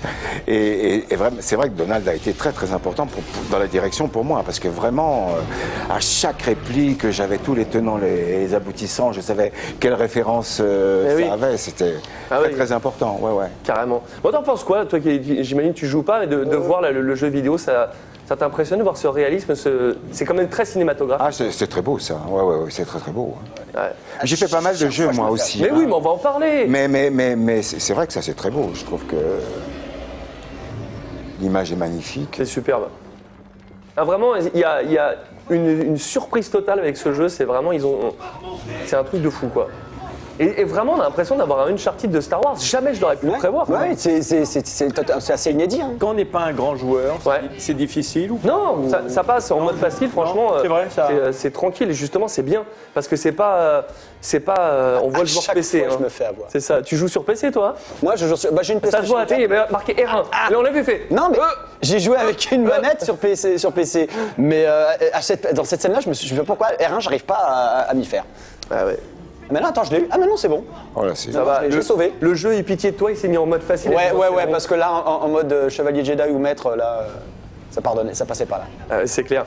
[0.47, 3.43] et, et- et vraiment, c'est vrai que Donald a été très très important pour- pour-
[3.51, 7.65] dans la direction pour moi, parce que vraiment, euh, à chaque réplique, j'avais tous les
[7.65, 11.29] tenants, les, les aboutissants, je savais quelle référence euh, Eh ça oui.
[11.31, 11.93] avait, c'était
[12.31, 12.55] Ah très oui.
[12.55, 13.47] très important, ouais ouais.
[13.63, 14.03] Carrément.
[14.23, 17.01] Bon, t'en penses quoi, toi j'imagine, tu joues pas, mais de, de voir là, le,
[17.01, 17.91] le jeu vidéo, ça,
[18.29, 21.25] ça t'impressionne de voir ce réalisme, ce- c'est quand même très cinématographique.
[21.41, 23.33] Ah, c'est très beau ça, ouais ouais, ouais c'est très très beau.
[23.73, 23.81] Ouais.
[24.23, 25.59] J'ai fait pas mal de jeux moi aussi.
[25.63, 25.73] Mais hein.
[25.75, 26.65] oui, mais on va en parler.
[26.67, 28.69] Mais, mais, mais, mais c'est vrai que ça c'est très beau.
[28.75, 29.15] Je trouve que
[31.41, 32.35] l'image est magnifique.
[32.37, 32.89] C'est superbe.
[33.97, 35.15] Ah, vraiment, il y a, il y a
[35.49, 37.29] une, une surprise totale avec ce jeu.
[37.29, 38.13] C'est vraiment, ils ont,
[38.85, 39.69] c'est un truc de fou, quoi.
[40.39, 42.55] Et, et vraiment, on a l'impression d'avoir un Uncharted de Star Wars.
[42.59, 43.69] Jamais je l'aurais pu le prévoir.
[43.69, 45.81] Ouais, c'est- c'est c'est- c'est c'est assez inédit.
[45.81, 45.91] hein.
[45.99, 47.41] Quand on n'est pas un grand joueur, c'est- Ouais.
[47.57, 50.53] c'est difficile ou Non, ça, ça passe en mode facile, franchement.
[50.61, 52.63] c'est euh, vrai, ça- c'est, euh, C'est tranquille, et justement, c'est bien.
[52.93, 53.55] Parce que c'est pas.
[53.57, 53.81] euh,
[54.21, 54.55] C'est pas.
[54.59, 55.79] euh, on voit À le joueur chaque PC.
[55.79, 55.99] fois, je hein.
[56.03, 56.49] me fais avoir.
[56.51, 56.81] C'est ça.
[56.81, 59.13] Tu joues sur PC, toi Moi, je joue sur- bah, j'ai une Ça se PlayStation.
[59.13, 60.25] voit à la télé, il y avait marqué R1.
[60.49, 61.07] Mais on l'a vu fait.
[61.09, 61.41] Non, mais Euh,
[61.81, 63.57] j'ai joué avec une manette sur PC.
[63.57, 64.09] Sur PC.
[64.37, 67.35] Mais euh, à cette- dans cette scène-là, je me suis dit pourquoi R1, j'arrive pas
[67.41, 68.25] à, à m'y faire.
[68.71, 68.99] Ah ouais.
[69.51, 70.07] Mais là, attends, je l'ai eu.
[70.11, 70.63] Ah, mais non, c'est bon.
[70.93, 71.61] Voilà, c'est- Ça va.
[71.63, 72.13] je l'ai Le, sauvé.
[72.19, 73.91] le jeu, il pitié de toi, il s'est mis en mode facile.
[73.91, 74.51] Ouais, ouais, ouais, bon.
[74.51, 77.07] parce que là, en, en mode euh, chevalier Jedi ou maître, là, euh,
[77.71, 78.65] ça pardonnait, ça passait pas là.
[78.89, 79.45] Ah, c'est clair.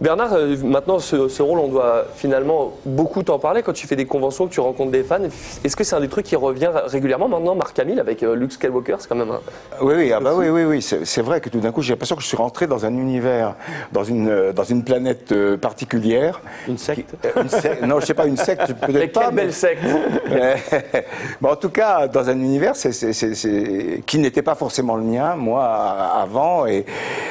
[0.00, 3.96] Bernard, euh, maintenant, ce, ce rôle, on doit finalement beaucoup t'en parler quand tu fais
[3.96, 5.18] des conventions, que tu rencontres des fans.
[5.64, 8.52] Est-ce que c'est un des trucs qui revient régulièrement maintenant, Marc Hamill, avec euh, Luke
[8.52, 9.40] Skywalker C'est quand même un.
[9.80, 10.82] Oui, oui, ah bah oui, oui, oui.
[10.82, 13.54] C'est vrai que tout d'un coup, j'ai l'impression que je suis rentré dans un univers,
[13.92, 16.40] dans une, euh, dans une planète euh, particulière.
[16.68, 19.24] une secte Euh, une secte- non, je sais pas, une secte, peut-être pas.
[19.26, 19.82] quelle mais- belle secte
[21.40, 26.66] mais en tout cas, dans un univers qui n'était pas forcément le mien, moi, avant.
[26.66, 26.84] Et,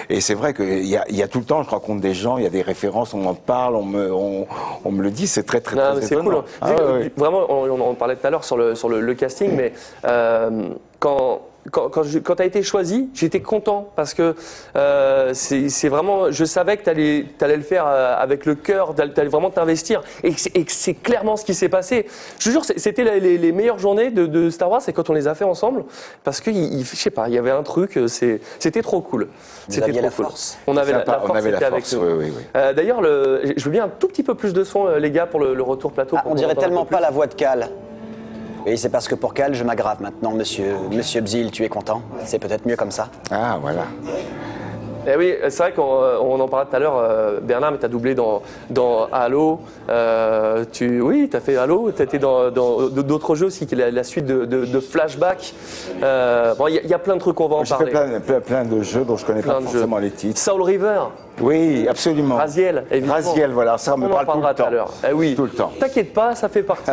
[0.10, 2.14] et c'est vrai qu'il y a, il y a tout le temps, je rencontre des
[2.16, 4.48] gens, il y a des références, on en parle, on me, on,
[4.84, 6.36] on me le dit, c'est très, très, très c'est cool.
[6.36, 6.44] hein.
[6.62, 7.12] Ah, Vu- ouais, ouais.
[7.18, 9.74] Vraiment, on, on en parlait tout à l'heure sur le, sur le, le casting, mais
[10.06, 11.42] euh, quand.
[11.72, 14.36] Quand, quand, je- quand tu as été choisi, j'étais content parce que
[14.76, 17.26] euh, c'est c'est vraiment, je savais que tu allais,
[17.58, 20.72] le faire euh, avec le cœur, tu allais vraiment t'investir et que c'est- et que
[20.72, 22.06] c'est clairement ce qui s'est passé.
[22.40, 25.14] Je te jure, c'était les, les- meilleures journées de, de Star Wars, c'est quand on
[25.14, 25.86] les a fait ensemble
[26.24, 28.84] parce que, il- il- je sais pas, il y avait un truc, euh, c'est- c'était
[28.84, 29.30] trop cool.
[29.68, 30.26] C'était trop la cool.
[30.26, 30.58] force.
[30.68, 32.02] On avait la, la on force, avait la avec force, nous.
[32.02, 32.44] oui, oui, oui.
[32.56, 35.26] Euh, D'ailleurs, le- je veux bien un tout petit peu plus de son, les gars,
[35.26, 36.16] pour le, le retour plateau.
[36.20, 37.70] Ah, pour on dirait tellement pas la voix de Cal.
[38.66, 42.02] Oui, c'est parce que pour Cal, je m'aggrave maintenant, monsieur, monsieur Bzil, tu es content?
[42.26, 43.10] C'est peut-être mieux comme ça.
[43.30, 43.86] Ah, voilà.
[45.08, 47.78] Eh oui, c'est vrai qu'on euh, on en parlait tout à l'heure, euh, Bernard, mais
[47.78, 49.60] tu as doublé dans, dans Halo.
[49.90, 51.92] euh, tu, oui, tu as fait Halo.
[51.96, 54.80] Tu étais dans dans d'autres jeux aussi, qui est la, la suite de, de, de
[54.80, 55.54] Flashback.
[56.04, 57.76] Euh, bon, Il y, a- il y a plein de trucs qu'on va en J'ai
[57.76, 58.20] fait parler.
[58.20, 59.66] plein, plein, plein de jeux dont je connais Plein pas jeux.
[59.68, 60.40] forcément les titres.
[60.40, 61.02] Soul River,
[61.42, 62.36] Oui, absolument.
[62.38, 63.14] Raziel, évidemment.
[63.14, 64.72] Raziel, voilà, ça on me On en parle tout parlera le tout à temps.
[64.72, 64.90] l'heure.
[65.10, 65.36] Eh oui.
[65.36, 65.72] Tout le temps.
[65.80, 66.92] T'inquiète pas, ça fait partie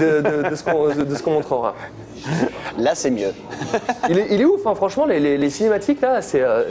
[0.00, 1.74] de, de- ce qu'on de ce qu'on montrera.
[2.78, 3.32] Là, c'est mieux.
[4.08, 6.64] Il est, il est ouf, hein, franchement, les, les- les cinématiques là, c'est euh,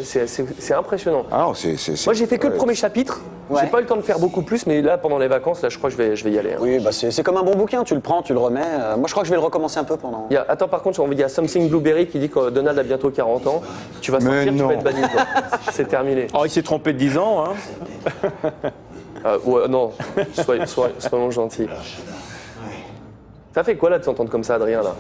[0.76, 1.26] impressionnant.
[1.32, 3.22] Ah non, c'est, c'est, c'est- Moi, j'ai fait que le premier chapitre.
[3.60, 5.68] J'ai pas eu le temps de faire beaucoup plus, mais là, pendant les vacances, là,
[5.68, 6.54] je crois que je vais, je vais y aller.
[6.54, 6.58] hein.
[6.62, 8.62] Oui, bah c'est comme un bon bouquin, tu le prends, tu le remets.
[8.64, 10.28] Euh, moi, je crois que je vais le recommencer un peu pendant.
[10.30, 12.80] Il y a- attends, par contre, il y a Something Blueberry qui dit que Donald
[12.80, 13.62] a bientôt 40 ans.
[14.00, 15.02] Tu vas sortir, tu vas être banni.
[15.02, 15.26] toi.
[15.74, 16.28] C'est terminé.
[16.34, 17.44] Oh, il s'est trompé de 10 ans.
[17.46, 18.52] Hein.
[19.26, 19.92] Euh, ouais, non,
[20.34, 21.68] soyons, soyons- soyons gentils.
[23.54, 24.96] Ça fait quoi là de s'entendre comme ça, Adrien là?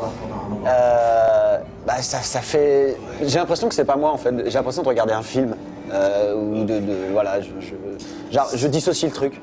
[0.67, 2.97] Euh, bah, ça, ça fait.
[3.23, 4.33] J'ai l'impression que c'est pas moi en fait.
[4.45, 5.55] J'ai l'impression de regarder un film.
[5.93, 9.41] Euh, ou de, Voilà, je, je, genre, je dissocie le truc.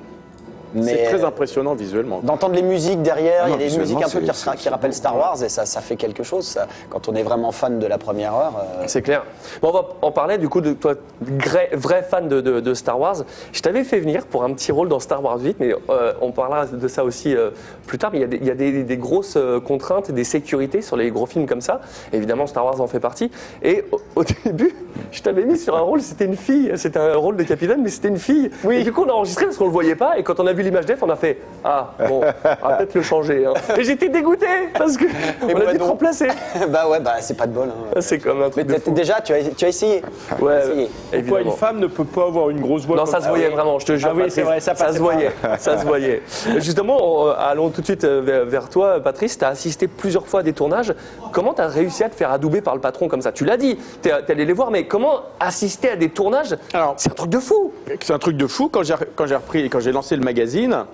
[0.81, 2.21] C'est très impressionnant visuellement.
[2.23, 4.21] D'entendre les musiques derrière, il y Ah a des musiques un peu
[4.57, 5.17] qui, rappellent Star.
[5.17, 6.45] Wars et ça, ça fait quelque chose.
[6.47, 6.67] ça.
[6.91, 8.53] quand on est vraiment fan de la première heure.
[8.81, 9.25] euh, C'est clair.
[9.63, 12.75] Bon, on va en parler du coup de toi, vrai, vrai fan de, de- de
[12.75, 13.17] Star Wars.
[13.53, 16.31] Je t'avais fait venir pour un petit rôle dans Star Wars 8, mais euh, on
[16.33, 17.51] parlera de ça aussi euh,
[17.87, 18.11] plus tard.
[18.13, 20.83] Mais il y a des, il y a des- des grosses euh, contraintes, des sécurités
[20.83, 21.81] sur les gros films comme ça.
[22.13, 23.31] Évidemment, Star Wars en fait partie.
[23.63, 24.75] Et au, au début,
[25.13, 26.73] je t'avais mis sur un rôle, c'était une fille.
[26.77, 28.51] C'était un rôle de capitaine, mais c'était une fille.
[28.71, 30.19] Et du coup, on a enregistré parce qu'on le voyait pas.
[30.19, 32.21] Et quand on a vu l'image def, on a fait Ah, bon,
[32.63, 33.47] on va peut-être le changer.
[33.47, 33.55] hein.
[33.77, 35.05] Et j'étais dégoûté parce que
[35.43, 36.27] on a dû te remplacer.
[36.69, 37.69] bah ouais, bah c'est pas de bol.
[37.69, 38.01] hein.
[38.01, 38.91] C'est comme un Mais truc de t'as- fou.
[38.93, 40.03] déjà, tu as, tu as essayé.
[40.41, 40.91] Ouais, essayé.
[41.11, 41.41] Pourquoi évidemment.
[41.53, 43.55] une femme ne peut pas avoir une grosse voix Non, comme ça se voyait oui.
[43.55, 44.09] vraiment, je te jure.
[44.11, 44.35] Ah oui, Patrice.
[44.35, 45.31] c'est vrai, ça se passait voyait.
[45.59, 46.23] ça se voyait.
[46.59, 49.39] Justement, on- allons tout de suite euh, vers, vers toi, Patrice.
[49.39, 50.93] Tu as assisté plusieurs fois à des tournages.
[51.33, 53.33] Comment tu as réussi à te faire adouber par le patron comme ça?
[53.33, 56.57] Tu l'as dit, tu es, allé les voir, mais comment assister à des tournages?
[56.73, 57.73] Alors- C'est un truc de fou.
[58.03, 58.69] C'est un truc de fou.
[58.69, 60.87] Quand j'ai quand j'ai repris et quand j'ai lancé le magazine,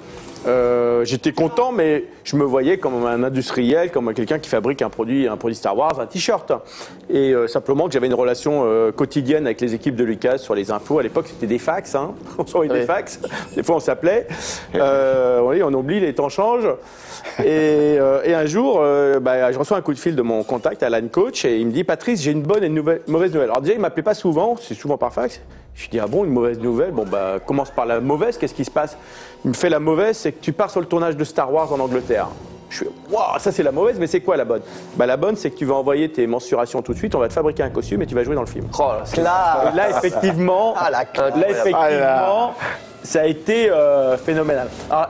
[0.47, 4.91] euh, j'étais content, mais je me voyais comme un industriel, comme quelqu'un qui fabrique un
[4.91, 6.53] produit, un produit Star Wars, un t-shirt.
[7.09, 10.55] Et euh, simplement que j'avais une relation euh, quotidienne avec les équipes de Lucas sur
[10.55, 10.99] les infos.
[10.99, 11.95] À l'époque, c'était des fax.
[11.95, 12.15] Hein.
[12.39, 12.81] On s'envoyait Oui.
[12.81, 13.21] des fax.
[13.55, 14.27] Des fois, on s'appelait.
[14.75, 16.69] Oui, on oublie, les temps changent.
[17.41, 20.43] Et, euh, et un jour, euh, bah, je reçois un coup de fil de mon
[20.43, 23.33] contact, Alan Coach, et il me dit Patrice, j'ai une bonne et une nouvelle- mauvaise
[23.33, 23.51] nouvelle.
[23.51, 25.41] Alors déjà, il m'appelait pas souvent, c'est souvent par fax.
[25.75, 26.93] Je lui dis ah bon, une mauvaise nouvelle?
[26.93, 28.39] Bon bah commence par la mauvaise.
[28.39, 28.97] Qu'est-ce qui se passe?
[29.45, 31.73] Il me fait la mauvaise, c'est que tu pars sur le tournage de Star Wars
[31.73, 32.29] en Angleterre.
[32.71, 34.63] Je suis waouh, ça c'est la mauvaise, mais c'est quoi la bonne?
[34.97, 37.15] Bah la bonne, c'est que tu vas envoyer tes mensurations tout de suite.
[37.17, 38.67] On va te fabriquer un costume et tu vas jouer dans le film.
[38.79, 41.37] Oh, là, là effectivement, Ah, la classe.
[41.37, 42.55] là effectivement,
[43.03, 44.69] ça a été euh, phénoménal.
[44.91, 45.09] Alors,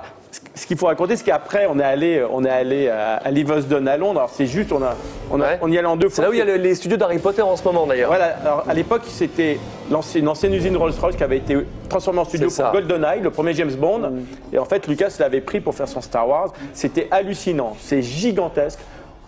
[0.55, 3.87] ce- qu'il faut raconter, c'est qu'après, on est allé, on est allé à, à Livingston
[3.87, 4.21] à Londres.
[4.21, 4.95] Alors c'est juste, on a,
[5.31, 5.59] on a, Ouais.
[5.63, 6.25] on y allait en deux C'est fois.
[6.25, 8.09] là où il y a le- les studios d'Harry Potter en ce moment d'ailleurs.
[8.09, 9.59] Voilà, alors à l'époque, c'était
[9.91, 11.57] une ancienne usine Rolls-Royce qui avait été
[11.89, 12.73] transformée en studio C'est pour.
[12.73, 14.13] GoldenEye, le premier James Bond.
[14.53, 16.53] Et en fait, Lucas l'avait pris pour faire son Star Wars.
[16.73, 18.79] C'était hallucinant, c'est gigantesque.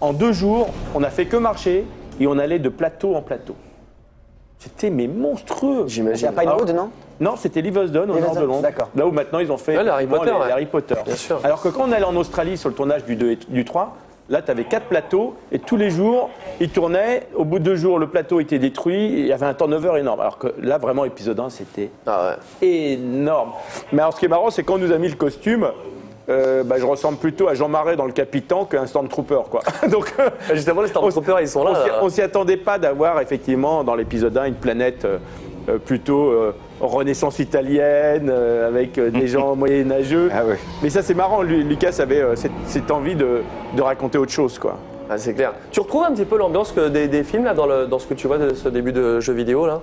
[0.01, 1.85] En deux jours, on n'a fait que marcher
[2.21, 3.57] et on allait de plateau en plateau.
[4.59, 5.85] C'était mais monstrueux.
[5.87, 6.27] Il J'imagine.
[6.27, 6.91] n'y a pas une Alors- route, non?
[7.21, 8.63] Non, c'était Livingston, au nord de Londres.
[8.63, 8.89] d'accord.
[8.95, 10.47] Là où maintenant ils ont fait Ouais, Harry Potter, les, ouais.
[10.47, 10.95] les Harry Potter.
[11.05, 11.41] Bien sûr.
[11.45, 13.97] Alors que quand on allait en Australie sur le tournage du 2 et du 3,
[14.29, 17.27] là tu avais quatre plateaux et tous les jours ils tournaient.
[17.35, 19.05] Au bout de deux jours, le plateau était détruit.
[19.15, 20.21] et Il y avait un turnover énorme.
[20.21, 22.67] Alors que là, vraiment, épisode 1, c'était Ah ouais.
[22.69, 23.53] énorme.
[23.93, 25.69] Mais alors ce qui est marrant, c'est quand on nous a mis le costume.
[26.29, 29.61] euh, bah, je ressemble plutôt à Jean Marais dans le Capitan qu'un Stormtrooper, quoi.
[29.89, 31.85] Donc, euh, Justement, les Stormtroopers, ils sont on là.
[32.03, 35.19] on s'y attendait pas d'avoir effectivement dans l'épisode 1 une planète euh,
[35.85, 40.31] plutôt euh, renaissance italienne euh, avec euh, des gens moyenâgeux.
[40.33, 40.55] Ah oui.
[40.83, 43.43] Mais ça c'est marrant, Lu- Lucas avait euh, cette, cette envie de,
[43.77, 44.77] de raconter autre chose quoi.
[45.09, 45.53] Ah, c'est clair.
[45.71, 48.15] Tu retrouves un petit peu l'ambiance des, des films là, dans, le- dans ce que
[48.15, 49.81] tu vois de ce début de jeu vidéo là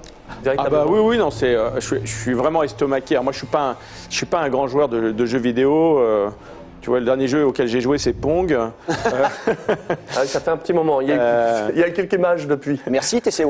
[0.57, 3.15] Ah bah oui oui non c'est euh, je, suis- je suis vraiment estomaqué.
[3.15, 3.75] Alors, moi je suis pas un,
[4.09, 5.99] je suis pas un grand joueur de, de jeux vidéo.
[5.99, 6.29] euh,
[6.83, 8.55] tu vois le dernier jeu auquel j'ai joué c'est Pong.
[10.15, 10.99] Ah, ça fait un petit moment.
[11.01, 12.79] Il y a, Euh, il y a quelques images depuis.
[12.89, 13.43] Merci, TC.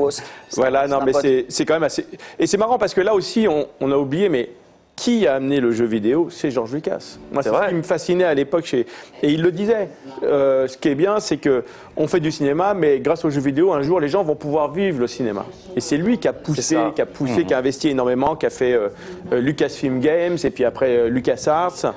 [0.52, 2.06] Voilà, C'est non, mais c'est quand même assez.
[2.38, 4.50] Et c'est marrant parce que là aussi, on, on a oublié, mais
[4.96, 7.18] qui a amené le jeu vidéo C'est George Lucas.
[7.32, 7.68] Moi, C'est ce vrai.
[7.68, 8.64] qui me fascinait à l'époque.
[8.64, 8.86] Chez...
[9.22, 9.88] Et il le disait.
[10.22, 11.64] Euh, ce qui est bien, c'est que
[11.96, 14.72] on fait du cinéma, mais grâce aux jeux vidéo, un jour, les gens vont pouvoir
[14.72, 15.44] vivre le cinéma.
[15.76, 18.50] Et c'est lui qui a poussé, qui a poussé, qui a investi énormément, qui a
[18.50, 18.88] fait euh,
[19.32, 21.94] euh, Lucasfilm Games et puis après euh, LucasArts.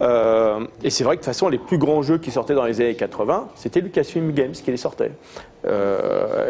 [0.00, 2.64] Euh, et c'est vrai que de toute façon, les plus grands jeux qui sortaient dans
[2.64, 5.12] les années 80, c'était Lucasfilm Games qui les sortait.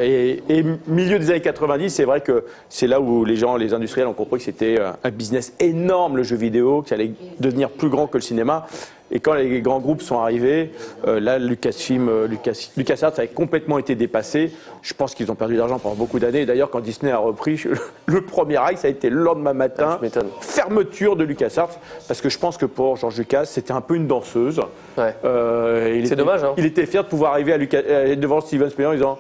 [0.01, 3.75] Et, et milieu des années 90, c'est vrai que c'est là où les gens, les
[3.75, 7.89] industriels ont compris que c'était un business énorme le jeu vidéo, qui allait devenir plus
[7.89, 8.67] grand que le cinéma.
[9.13, 10.71] Et quand les grands groupes sont arrivés,
[11.09, 14.53] euh, là, Lucasfilm, euh, Lucas, LucasArts avait complètement été dépassé.
[14.83, 16.47] Je pense qu'ils ont perdu de l'argent pendant beaucoup d'années.
[16.47, 17.61] D'ailleurs, quand Disney a repris,
[18.07, 21.71] le premier acte, ça a été le lendemain matin, Ah, fermeture de LucasArts,
[22.07, 24.61] parce que je pense que pour George Lucas, c'était un peu une danseuse.
[24.97, 25.15] Ouais.
[25.25, 26.53] Euh, C'est dommage, hein.
[26.57, 29.19] Il était fier de pouvoir arriver à Lucas- euh, devant Steven Spielberg en disant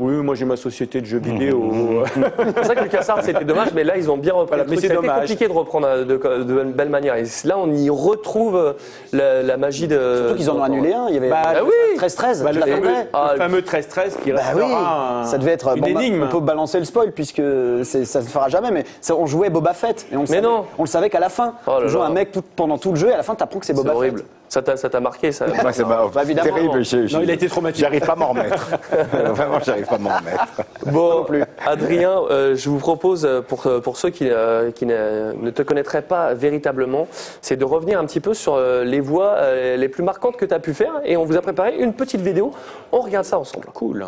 [0.00, 2.04] Oui, moi j'ai ma société de jeux vidéo.
[2.14, 4.48] C'est pour ça que LucasArts c'était dommage, mais là ils ont bien repris.
[4.50, 5.20] Voilà, le mais c'est Ça a été dommage.
[5.22, 7.16] compliqué de reprendre euh, de, de belle manière.
[7.16, 8.72] Et là on y retrouve euh,
[9.12, 9.98] la, la magie de.
[10.18, 11.06] Surtout qu'ils en ont annulé un.
[11.08, 11.98] Il y avait Bah, bah oui.
[11.98, 12.44] 13-13.
[12.44, 12.64] Bah, je le.
[13.12, 16.00] Ah, le fameux 13-13 qui Bah oui, restera un- ça devait être une bon, bah,
[16.04, 16.22] énigme.
[16.22, 17.42] on peut balancer le spoil puisque
[17.82, 18.70] c'est- ça ne se fera jamais.
[18.70, 20.64] Mais ça, on jouait Boba Fett et on le Mais savait, non.
[20.78, 21.54] on le savait qu'à la fin.
[21.66, 22.04] Oh là tu joues là.
[22.04, 23.82] un mec tout- pendant tout le jeu et à la fin t'apprends que c'est C'est
[23.82, 24.18] Boba horrible.
[24.20, 24.26] Fett.
[24.48, 25.46] Ça t'a ça t'a marqué ça.
[25.46, 26.54] Moi, c'est Bah, évidemment.
[26.54, 26.82] terrible.
[26.84, 27.84] j'ai- j'ai- Non, il a été traumatisé.
[27.84, 28.70] J'arrive pas à m'en remettre.
[29.34, 30.46] Vraiment, j'arrive pas à m'en remettre.
[30.86, 31.26] Bon,
[31.66, 35.50] Adrien, euh, je vous propose, euh, pour, euh, pour ceux qui, euh, qui ne, ne
[35.50, 37.08] te connaîtraient pas véritablement,
[37.42, 40.46] c'est de revenir un petit peu sur euh, les voix euh, les plus marquantes que
[40.46, 40.92] tu as pu faire.
[41.04, 42.52] Et on vous a préparé une petite vidéo.
[42.90, 43.66] On regarde ça ensemble.
[43.74, 44.06] Cool.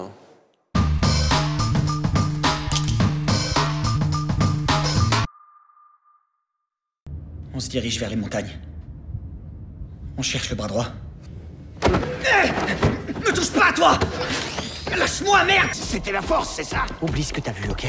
[7.54, 8.58] On se dirige vers les montagnes.
[10.20, 10.84] On cherche le bras droit.
[11.86, 12.50] Hé
[13.26, 13.98] Me touche pas, toi
[14.94, 17.86] Lâche-moi, merde C'était la force, c'est ça Oublie ce que t'as vu, ok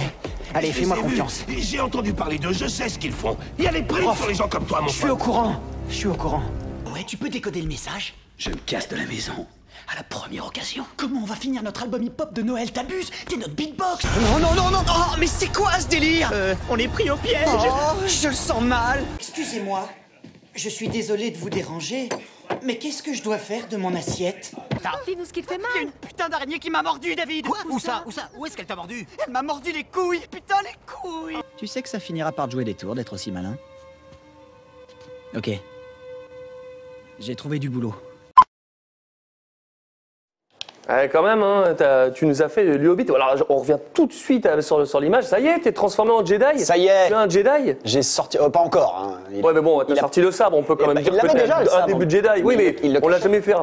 [0.54, 1.44] Allez, fais-moi les confiance.
[1.50, 3.36] J'ai entendu parler d'eux, je sais ce qu'ils font.
[3.60, 5.62] Il y a Prof, sur les gens comme toi, mon Je suis au courant.
[5.90, 6.42] Je suis au courant.
[6.94, 9.46] Ouais, tu peux décoder le message Je me casse de la maison.
[9.92, 10.86] À la première occasion.
[10.96, 12.72] Comment on va finir notre album hip-hop de Noël?
[12.72, 13.12] T'abuses?
[13.28, 16.30] T'es notre beatbox Non, non, non, non Oh, mais c'est quoi ce délire?
[16.32, 19.90] Euh, On est pris au piège Oh, je le sens mal Excusez-moi,
[20.56, 22.10] je suis désolé de vous déranger,
[22.64, 24.54] mais qu'est-ce que je dois faire de mon assiette
[25.08, 25.84] Dis-nous ce qui te fait Il y a mal.
[25.84, 28.66] une putain d'araignée qui m'a mordu, David Quoi Où ça Où ça Où est-ce qu'elle
[28.66, 32.32] t'a mordu Elle m'a mordu les couilles Putain, les couilles Tu sais que ça finira
[32.32, 33.58] par te jouer des tours d'être aussi malin
[35.36, 35.50] Ok.
[37.20, 37.96] J'ai trouvé du boulot.
[40.92, 43.06] Ouais, quand même, hein, t'as- tu nous as fait le Hobbit.
[43.14, 45.24] Alors, on revient tout de suite euh, sur, sur l'image.
[45.26, 46.60] Ça y est, t'es transformé en Jedi?
[46.60, 47.08] Ça y est.
[47.08, 47.76] Tu es un Jedi?
[47.86, 48.38] J'ai sorti.
[48.38, 49.02] euh, pas encore.
[49.02, 49.20] hein.
[49.34, 51.04] Il- Ouais, mais bon, t'as il a- sorti le sabre, on peut quand Eh même
[51.04, 52.28] dire il que l'avait t'as déjà, le un début de Jedi.
[52.44, 53.54] Oui, mais il on l'a jamais fait.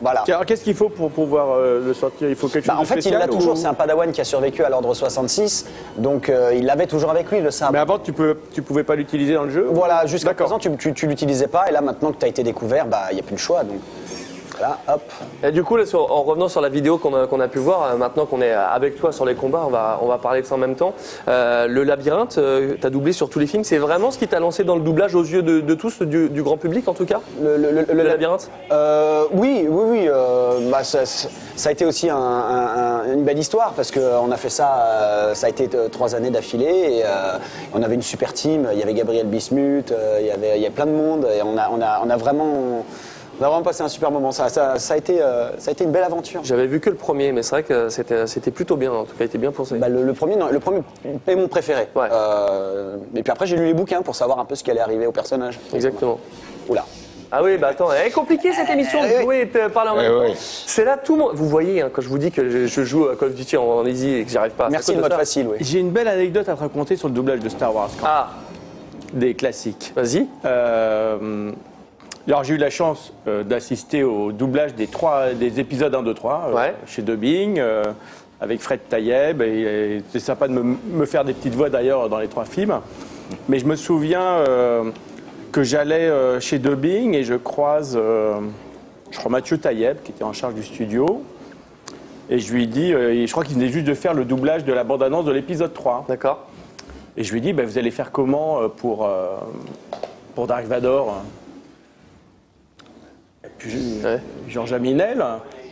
[0.00, 0.22] Voilà.
[0.24, 2.28] Tiens, alors, qu'est-ce qu'il faut pour pouvoir euh, le sortir?
[2.28, 3.52] Il faut quelque chose Bah, en de fait, il l'a toujours.
[3.52, 5.66] ou- C'est un padawan qui a survécu à l'ordre 66.
[5.98, 7.72] Donc, euh, il l'avait toujours avec lui, le sabre.
[7.74, 10.74] Mais avant, tu, peux, tu pouvais pas l'utiliser dans le jeu Voilà, jusqu'à présent, tu,
[10.76, 11.66] tu, tu l'utilisais pas.
[11.68, 13.62] Et là, maintenant que tu as été découvert, bah, il n'y a plus le choix.
[13.62, 13.78] Donc,
[14.58, 15.02] voilà, hop.
[15.42, 17.96] Et du coup, là, sur- en revenant sur la vidéo qu'on a, pu voir, euh,
[17.96, 20.54] maintenant qu'on est avec toi sur les combats, on va, on va parler de ça
[20.54, 20.94] en même temps.
[21.28, 23.64] Euh, le labyrinthe, euh, t'as doublé sur tous les films.
[23.64, 26.28] C'est vraiment ce qui t'a lancé dans le doublage aux yeux de, de tous, du,
[26.28, 28.50] du grand public en tout cas Le, le- le- Le, le- labyrinthe?
[28.72, 30.08] Euh, oui, oui, oui.
[30.08, 31.28] euh, bah, ça, ça-
[31.68, 35.34] a été aussi un- un- un- une belle histoire parce qu'on a fait ça, euh,
[35.34, 36.64] ça a été euh, trois années d'affilée
[36.98, 37.38] et euh,
[37.74, 38.68] on avait une super team.
[38.72, 41.26] Il y avait Gabriel Bismuth, euh, il y avait, il y a plein de monde
[41.36, 42.84] et on a, on a, on a vraiment,
[43.40, 44.32] on a vraiment passé un super moment.
[44.32, 46.40] Ça, ça, ça a été, euh, ça a été une belle aventure.
[46.44, 49.12] J'avais vu que le premier, mais c'est vrai que c'était c'était plutôt bien, en tout
[49.16, 49.76] cas, il était bien pensé.
[49.76, 50.80] Bah, le, le premier, non, le premier
[51.26, 51.88] est mon préféré.
[51.94, 52.08] Ouais.
[52.10, 54.80] Euh, et puis après, j'ai lu les bouquins pour savoir un peu ce qui allait
[54.80, 55.58] arriver au personnage.
[55.74, 56.18] Exactement.
[56.68, 56.84] Oula.
[57.32, 59.22] Ah oui, bah attends, elle est compliquée cette émission de Eh oui.
[59.24, 60.30] jouer et de parler en même Eh temps.
[60.30, 60.36] oui.
[60.38, 61.32] C'est là tout le monde.
[61.34, 63.56] Vous voyez, hein, quand je vous dis que je, je joue à Call of Duty
[63.56, 64.68] en, en easy et que j'y arrive pas.
[64.70, 65.18] Merci mode ça.
[65.18, 65.56] facile, oui.
[65.60, 68.28] J'ai une belle anecdote à te raconter sur le doublage de Star Wars, quand Ah,
[69.12, 69.92] des classiques.
[69.96, 70.28] vas-y.
[70.44, 71.50] Euh,
[72.28, 76.14] alors j'ai eu la chance euh, d'assister au doublage des, trois, des épisodes 1, 2,
[76.14, 76.74] 3 euh, Ouais.
[76.86, 77.84] chez Dubbing euh,
[78.40, 79.60] avec Fred Taïeb et,
[79.98, 82.80] et c'est sympa de me, me faire des petites voix d'ailleurs dans les trois films.
[83.48, 84.90] Mais je me souviens euh,
[85.52, 86.10] que j'allais
[86.40, 91.22] chez Dubbing et je croise, je crois Mathieu Taïeb qui était en charge du studio.
[92.28, 94.72] Et je lui dis, et je crois qu'il venait juste de faire le doublage de
[94.72, 96.04] la bande-annonce de l'épisode 3.
[96.08, 96.46] D'accord.
[97.16, 99.08] Et je lui dis, bah, vous allez faire comment pour,
[100.34, 101.22] pour Dark Vador?
[104.04, 104.20] Ouais.
[104.48, 105.24] Georges Aminel,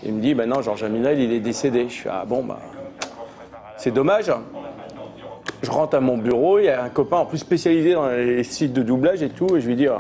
[0.05, 1.87] il me dit, bah non, Georges Aminel, il est décédé.
[1.89, 2.59] Je suis, ah bon, bah,
[3.77, 4.31] c'est dommage.
[5.63, 8.45] Je rentre à mon bureau, il y a un copain en plus spécialisé dans les
[8.45, 9.99] sites de doublage et tout, et je lui dis, ah,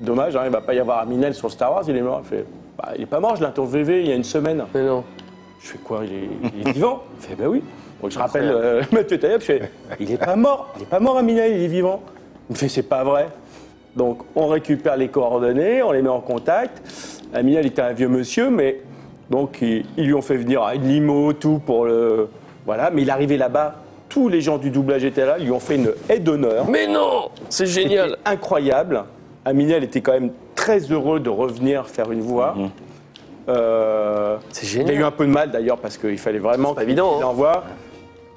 [0.00, 2.22] dommage, hein, il va pas y avoir Aminel sur Star Wars, il est mort.
[2.24, 2.46] Il fait,
[2.78, 4.64] bah, il est pas mort, je l'ai interviewé il y a une semaine.
[4.74, 5.04] Mais non.
[5.60, 7.02] Je fais quoi il est, il est vivant?
[7.18, 7.62] Il fait ben oui.
[8.00, 11.00] Donc je rappelle euh, Mathieu Taïeb, je fais il est pas mort, il est pas
[11.00, 12.02] mort Aminel, il est vivant.
[12.48, 13.28] Il me fait c'est pas vrai.
[13.96, 16.82] Donc on récupère les coordonnées, on les met en contact.
[17.34, 18.80] Aminel était un vieux monsieur, mais
[19.30, 22.28] donc ils, ils lui ont fait venir à une limo, tout pour le
[22.64, 22.90] voilà.
[22.90, 23.76] Mais il arrivé là-bas,
[24.08, 26.66] tous les gens du doublage étaient là, ils lui ont fait une aide d'honneur.
[26.68, 28.10] Mais non C'est génial.
[28.10, 29.04] C'était incroyable.
[29.44, 32.54] Aminel était quand même très heureux de revenir faire une voix.
[33.48, 34.90] Euh, C'est il génial.
[34.96, 37.24] a eu un peu de mal d'ailleurs parce qu'il fallait vraiment qu'il évident, hein.
[37.26, 37.64] envoie.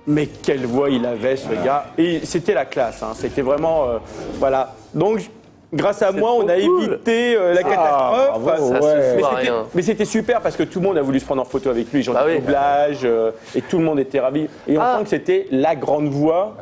[0.08, 1.86] Mais quelle voix il avait ce gars.
[1.98, 3.02] Et c'était la classe.
[3.04, 3.12] hein.
[3.16, 3.86] C'était vraiment.
[3.90, 3.98] euh,
[4.40, 4.74] voilà.
[4.94, 5.30] Donc,
[5.74, 6.84] grâce à moi, on a cool.
[6.84, 8.42] évité euh, la catastrophe.
[8.42, 8.82] bravo, Ça ouais.
[8.82, 9.66] se Mais c'était- rien.
[9.74, 11.92] Mais c'était super parce que tout le monde a voulu se prendre en photo avec
[11.92, 12.40] lui, genre Bah du oui.
[12.40, 14.48] doublage, euh, et tout le monde était ravi.
[14.68, 14.96] Et on Ah.
[14.98, 16.56] sent que c'était la grande voix.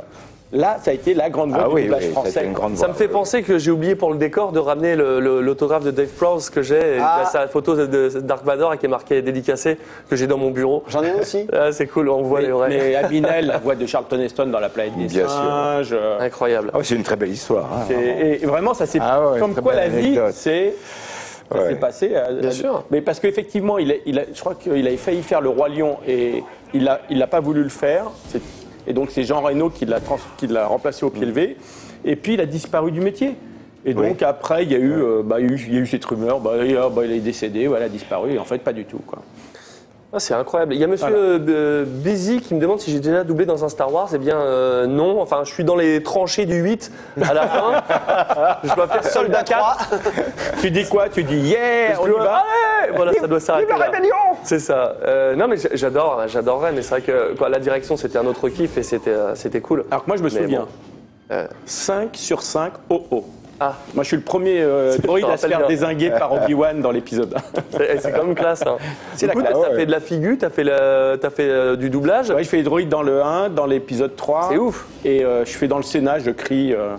[0.54, 2.30] Là, ça a été la grande voix Ah du oui, doublage oui, ça a été
[2.32, 2.46] français.
[2.46, 5.84] une grande Ça me fait penser que j'ai oublié pour le décor de ramener l'autographe
[5.84, 7.26] de Dave Prowse que j'ai, Ah.
[7.30, 9.78] sa photo de, de Dark Vador et qui est marqué dédicacé,
[10.10, 10.84] que j'ai dans mon bureau.
[10.88, 11.46] J'en ai un aussi.
[11.54, 12.70] Ah, c'est cool, on voit Mais, les vrais.
[12.70, 15.30] mais Abinel, la voix de Charlton Heston dans La planète des Bien sûr.
[15.30, 15.90] singes.
[15.92, 16.72] euh, Incroyable.
[16.74, 17.66] Ah c'est une très belle histoire.
[17.66, 18.20] hein, c'est- vraiment.
[18.22, 20.76] et vraiment, ça s'est Ah ouais, comme quoi la vie, c'est
[21.52, 21.70] ça Ouais.
[21.70, 22.12] s'est passé.
[22.14, 22.84] euh, Bien sûr.
[22.92, 25.68] Mais parce qu'effectivement, il, a- il a- je crois qu'il avait failli faire le roi
[25.70, 28.06] lion et il n'a il a pas voulu le faire.
[28.88, 31.58] Et donc c'est Jean Reno qui l'a trans- qui l'a remplacé au pied levé.
[32.06, 33.36] Et puis il a disparu du métier.
[33.86, 35.78] Et donc après, il y, a eu, euh, bah, il y a eu, il y
[35.78, 38.34] a eu cette rumeur, bah, et, ah, bah, il est décédé, voilà, il disparu.
[38.34, 39.00] Et en fait, pas du tout.
[39.06, 39.20] Quoi.
[40.14, 40.74] Ah, c'est incroyable.
[40.74, 41.52] Il y a monsieur Voilà.
[41.54, 44.08] euh, Bézi qui me demande si j'ai déjà doublé dans un Star Wars.
[44.14, 45.20] Eh bien, euh, non.
[45.22, 46.92] Enfin, je suis dans les tranchées du 8
[47.22, 47.84] à la fin.
[48.64, 49.90] je dois faire soldat 4.
[50.62, 51.10] tu dis quoi?
[51.10, 52.44] Tu dis yeah, Je on y dois- va
[52.84, 53.70] Allez Voilà, ça doit s'arrêter.
[53.78, 54.96] La rébellion C'est ça.
[55.06, 58.48] Euh, non, mais j'adore, j'adorerais, mais c'est vrai que quoi, la direction, c'était un autre
[58.48, 59.84] kiff et c'était, c'était cool.
[59.92, 60.62] Alors que moi, je me Mais souviens.
[60.62, 61.36] bon.
[61.36, 61.48] Euh.
[61.66, 63.26] 5 sur 5, oh oh.
[63.60, 63.74] Ah.
[63.96, 65.68] Moi, je suis le premier euh, droïde te à se faire bien.
[65.68, 67.62] désinguer par Obi-Wan dans l'épisode 1.
[68.00, 68.62] C'est quand même classe.
[68.66, 68.78] Hein.
[69.16, 69.76] C'est la coup, classe, t'as ouais.
[69.76, 72.30] fait de la figure, t'as fait, le- t'as fait euh, du doublage.
[72.30, 74.50] Ouais, je fais les droïdes dans le 1, dans l'épisode 3.
[74.52, 74.86] C'est ouf.
[75.04, 76.96] Et euh, je fais dans le Sénat, je crie euh,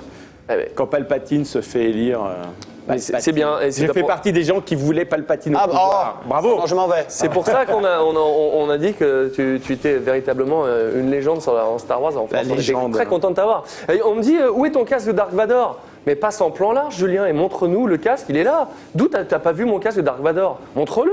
[0.51, 2.21] Eh ben, quand Palpatine se fait élire.
[2.25, 6.21] euh, c'est- bien, J'ai fait pour- partie des gens qui voulaient Palpatine au Ah, pouvoir.
[6.25, 7.05] oh, Bravo Non, je m'en vais.
[7.09, 9.95] C'est pour ça qu'on a, on a, on- on a dit que tu, tu étais
[9.99, 12.17] véritablement euh, une légende sur la- en Star Wars.
[12.17, 12.93] En France, on était légende.
[12.95, 13.63] très content de t'avoir.
[14.07, 15.79] On me dit, euh, où est ton casque de Dark Vador?
[16.09, 18.69] Mais passe en plan large, Julien, et montre-nous le casque, il est là.
[18.95, 20.59] D'où t'as pas vu mon casque de Dark Vador?
[20.75, 21.13] Montre-le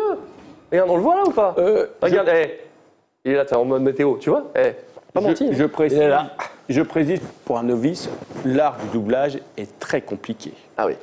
[0.72, 1.54] Regarde, on le voit là ou pas?
[1.58, 2.62] Euh, Regarde, eh,
[3.26, 4.44] il est là, t'es en mode météo, tu vois?
[4.56, 4.72] Eh,
[5.14, 5.50] pas menti.
[5.52, 6.28] je, je précise, là.
[6.70, 8.10] je précise pour un novice,
[8.46, 10.54] l'art du doublage est très compliqué.
[10.78, 10.94] Ah oui.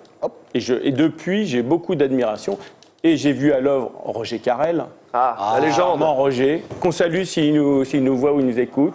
[0.55, 2.57] Et, je, et depuis, j'ai beaucoup d'admiration.
[3.05, 6.01] Et j'ai vu à l'œuvre Roger Carrel, Ah, la légende.
[6.03, 8.95] Roger, qu'on salue s'il nous, s'il nous voit ou il nous écoute,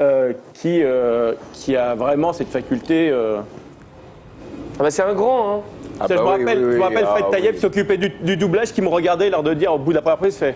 [0.00, 3.10] euh, qui, euh, qui a vraiment cette faculté.
[3.10, 3.40] euh,
[4.78, 5.60] Ah bah, c'est un grand, hein.
[6.00, 7.30] Ah je bah me oui, rappelle, oui, je me rappelle ah Fred oui.
[7.32, 10.02] Taïeb s'occupait du, du doublage qui me regardait l'air de dire au bout de la
[10.02, 10.54] première prise, fait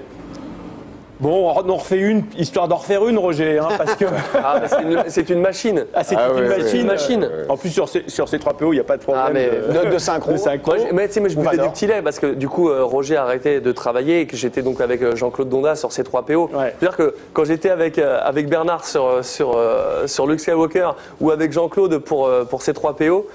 [1.23, 4.61] Bon, on en refait une, histoire d'en refaire une, Roger, hein, parce que Ah,
[5.07, 5.85] c'est une, machine.
[5.95, 6.81] ah, c'est Ah une machine.
[6.81, 7.29] Une machine.
[7.49, 9.31] En plus, sur ces, sur ces 3 PO, il n'y a pas de problème Ah,
[9.33, 10.33] mais- de, De, de synchro.
[10.33, 10.73] de synchro.
[10.75, 12.69] Moi, mais tu sais, moi, je On buvais du petit lait parce que du coup,
[12.71, 15.93] euh, Roger a arrêté de travailler et que j'étais donc avec euh, Jean-Claude Donda sur
[15.93, 16.51] ces 3 PO.
[16.53, 16.75] Ouais.
[16.81, 20.91] C'est-à-dire que quand j'étais avec, euh, avec Bernard sur, euh, sur, euh, sur Luke Skywalker
[21.21, 23.29] ou avec Jean-Claude pour, euh, pour ces 3 PO,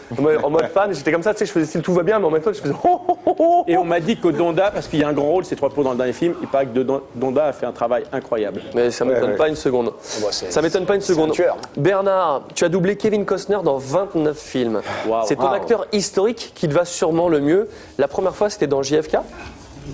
[0.43, 2.26] en mode fan, j'étais comme ça, tu sais, je faisais style tout va bien, mais
[2.26, 3.63] en même temps, je faisais oh, oh, oh, oh.
[3.65, 5.69] Et on m'a dit que Donda, parce qu'il y a un grand rôle, ces 3
[5.69, 8.62] PO dans le dernier film, il paraît que Don- Donda a fait un travail incroyable.
[8.76, 9.36] Mais ça m'étonne ouais.
[9.38, 9.94] pas une seconde.
[10.32, 11.32] c'est- ça m'étonne pas une un seconde.
[11.32, 11.58] tueur.
[11.78, 14.82] Bernard, tu as doublé Kevin Costner dans 29 films.
[15.26, 17.70] C'est ton acteur historique qui te va sûrement le mieux.
[17.98, 19.18] La première fois, c'était dans JFK.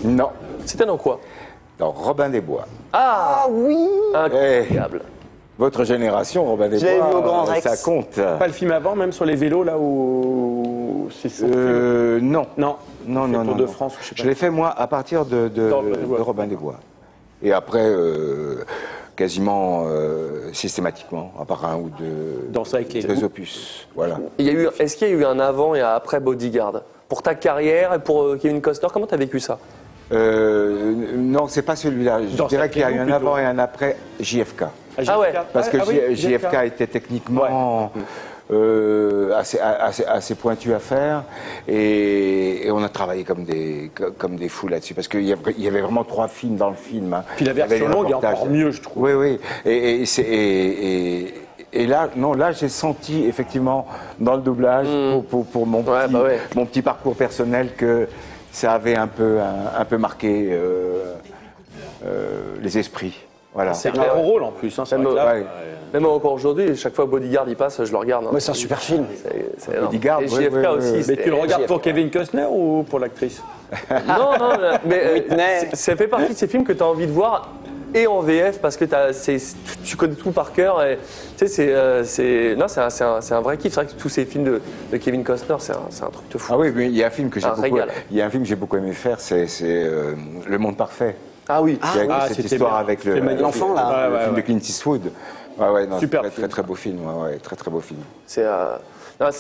[0.04, 0.30] Non,
[0.66, 1.20] C'était dans quoi?
[1.78, 2.66] Dans Robin des Bois.
[2.94, 3.78] Ah oui
[4.16, 5.02] Incroyable.
[5.60, 7.64] Votre génération, Robin des Bois, vu au Grand euh, Rex.
[7.64, 8.16] ça compte.
[8.16, 11.10] Pas le film avant, même sur les vélos, là où.
[11.44, 12.46] Euh, non.
[12.58, 12.76] Non.
[13.06, 13.56] Non, Fait non, Tour non.
[13.56, 13.72] de non.
[13.72, 14.24] France, je sais pas.
[14.24, 16.76] Je l'ai fait moi à partir de, de, de Robin des Bois.
[17.44, 18.64] Et après, euh,
[19.16, 23.88] quasiment euh, systématiquement, à part un ou deux, Danser avec les deux opus.
[23.96, 24.18] Voilà.
[24.38, 26.82] Il y a eu, est-ce qu'il y a eu un avant et un après Bodyguard
[27.10, 29.60] Pour ta carrière et pour euh, Kevin Costner, comment tu as vécu ça?
[30.12, 32.22] Euh, non, c'est pas celui-là.
[32.22, 34.64] Je dirais qu'il y a eu un avant et un après JFK.
[35.08, 35.34] Ah ouais.
[35.54, 37.92] Parce que Ah oui, JFK était techniquement
[38.54, 41.24] euh, assez, assez, assez pointu à faire
[41.68, 45.32] et, et on a travaillé comme des, co- comme des fous là-dessus parce qu'il y,
[45.34, 47.14] avait- il y avait vraiment trois films dans le film.
[47.14, 47.24] hein.
[47.36, 49.04] Puis la Il y avait version longue est encore mieux, je trouve.
[49.04, 49.40] Oui, oui.
[49.66, 51.34] Et, et, c'est- et- et-
[51.74, 53.88] et là, non, là, j'ai senti effectivement
[54.20, 55.88] dans le doublage pour, pour- pour mon, Hmm.
[55.90, 56.40] Ouais, petit, bah ouais.
[56.56, 58.08] mon petit parcours personnel que
[58.52, 61.14] ça avait un peu, un, un peu marqué euh,
[62.06, 63.20] euh, les esprits.
[63.54, 63.74] Voilà.
[63.74, 64.78] C'est un gros rôle en plus.
[64.80, 65.46] Hein, Même, vrai que là, ouais.
[65.94, 68.26] Même encore aujourd'hui, chaque fois Bodyguard il passe, je le regarde.
[68.26, 68.34] hein.
[68.34, 69.06] Ouais, c'est un super film.
[69.58, 69.80] C'est-.
[69.80, 70.92] Bodyguard, et JFK aussi.
[70.92, 71.04] ouais.
[71.08, 71.82] Mais tu le regardes pour.
[71.82, 73.44] Kevin Costner ou pour l'actrice
[74.08, 74.50] Non, non,
[74.86, 77.50] mais euh, ça fait partie de ces films que tu as envie de voir
[77.96, 79.38] et en VF parce que t'as- c'est-
[79.84, 80.84] tu- connais tout par cœur.
[80.84, 80.98] et,
[81.38, 83.74] Tu sais, c'est euh, c'est- non, c'est un, vrai kiff.
[83.74, 84.62] C'est vrai que tous ces films de,
[84.92, 86.54] de Kevin Costner, c'est un, truc de fou.
[86.56, 87.90] Ah oui, mais il y a un film que j'ai beaucoup, régal.
[88.10, 90.16] il y a un film que j'ai beaucoup aimé faire, c'est c'est, euh,
[90.48, 91.16] Le Monde Parfait.
[91.48, 91.78] Ah oui.
[91.82, 92.80] Ah, cette histoire bien.
[92.80, 93.20] avec le.
[93.36, 94.08] L'enfant, là.
[94.08, 95.12] le Ouais, ouais, film de Clint Eastwood.
[95.58, 96.48] Ouais, ouais, non, Super très, film.
[96.48, 97.06] très très beau film.
[97.06, 98.00] Ouais, ouais, très très beau film.
[98.26, 98.76] C'est, euh,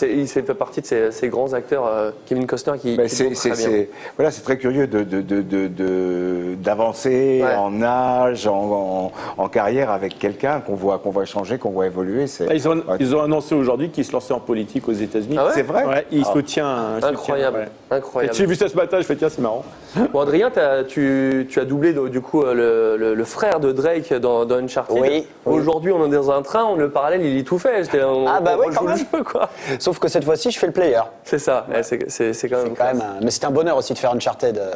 [0.03, 3.89] il fait partie de ces, ces grands acteurs, euh, Kevin Costner, qui, qui c'est c'est-
[4.17, 7.55] voilà, c'est très curieux de de- de- de- de- d'avancer Ouais.
[7.55, 11.85] en âge, en, en- en carrière avec quelqu'un qu'on voit qu'on voit changer, qu'on voit
[11.87, 12.27] évoluer.
[12.27, 12.97] C'est Ah, ils, ont, ouais.
[12.99, 15.35] ils ont annoncé aujourd'hui qu'ils se lançaient en politique aux États-Unis.
[15.39, 16.31] Ah ouais C'est vrai Ouais, il Ah.
[16.31, 16.77] soutient.
[17.01, 18.35] Incroyable, incroyable.
[18.35, 19.63] J'ai vu ça ce matin, je fais tiens, c'est marrant.
[20.11, 20.51] Bon, Adrien,
[20.87, 24.55] tu, tu as doublé du coup euh, le, le- le frère de Drake dans, dans
[24.57, 24.97] Uncharted.
[24.99, 25.27] Oui.
[25.45, 27.83] Aujourd'hui, on est dans un train, on le parallèle, il y tout fait.
[28.03, 28.97] On, Ah bah on oui, quand même.
[28.97, 29.49] jeu, quoi.
[29.79, 31.01] Sauf que cette fois-ci, je fais le player.
[31.23, 32.33] C'est ça, ouais, c'est quand même.
[32.33, 34.57] C'est quand même un- Mais c'était un bonheur aussi de faire Uncharted.
[34.57, 34.71] euh,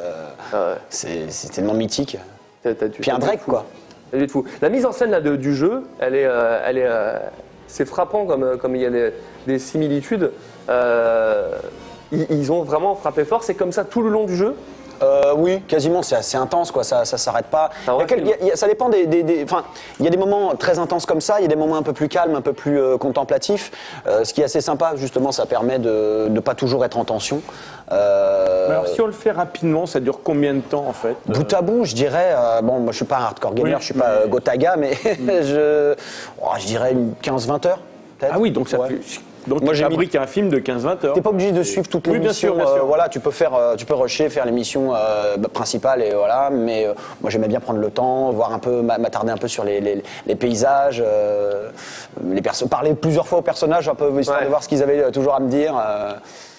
[0.54, 1.26] Ah ouais.
[1.30, 2.18] c'est tellement mythique.
[2.64, 3.66] Tu- Puis un Drake, quoi.
[4.14, 4.44] du fou.
[4.62, 7.18] La mise en scène là, de- du jeu, elle est, euh, elle est, euh,
[7.68, 9.14] c'est frappant comme, comme il y a des,
[9.46, 10.32] des similitudes.
[10.70, 11.52] Euh,
[12.12, 13.44] ils, ils ont vraiment frappé fort.
[13.44, 14.56] C'est comme ça tout le long du jeu.
[15.04, 16.84] Euh, oui, quasiment, c'est assez intense, quoi.
[16.84, 17.70] Ça, ça s'arrête pas.
[17.88, 18.28] Il y a quel- film.
[18.28, 19.64] il y a- il y a- ça dépend des, des- des- Enfin,
[20.00, 21.40] il y a des moments très intenses comme ça.
[21.40, 23.72] Il y a des moments un peu plus calmes, un peu plus euh, contemplatifs.
[24.08, 27.06] Euh, ce qui est assez sympa, justement, ça permet de ne pas toujours être en
[27.06, 27.42] tension.
[27.92, 31.16] Euh, Mais Alors si on le fait rapidement, ça dure combien de temps en fait
[31.28, 32.34] Bout à bout, je dirais.
[32.36, 34.76] euh, bon, moi, je suis pas un hardcore gamer, Oui, je suis pas euh, Gotaga,
[34.78, 34.92] mais
[35.44, 35.96] je,
[36.42, 37.80] oh, je dirais une 15-20 heures.
[38.20, 38.34] peut-être.
[38.36, 38.90] Ah oui, donc ça Ouais.
[38.90, 41.14] fait Donc Moi, tu j'ai mis- fabriques un film de 15-20 heures.
[41.14, 42.86] T'es pas obligé de suivre toutes les Oui, bien sûr, bien euh, sûr.
[42.86, 46.14] voilà, tu peux faire, euh, tu peux rusher, faire les missions euh, bah, principales et
[46.14, 46.50] voilà.
[46.52, 49.48] Mais euh, moi, j'aimais bien prendre le temps, voir un peu, m'a- m'attarder un peu
[49.48, 51.02] sur les, les- les paysages,
[52.24, 54.46] les perso- parler plusieurs fois aux personnages, un peu histoire Ouais.
[54.46, 55.74] de voir ce qu'ils avaient toujours à me dire.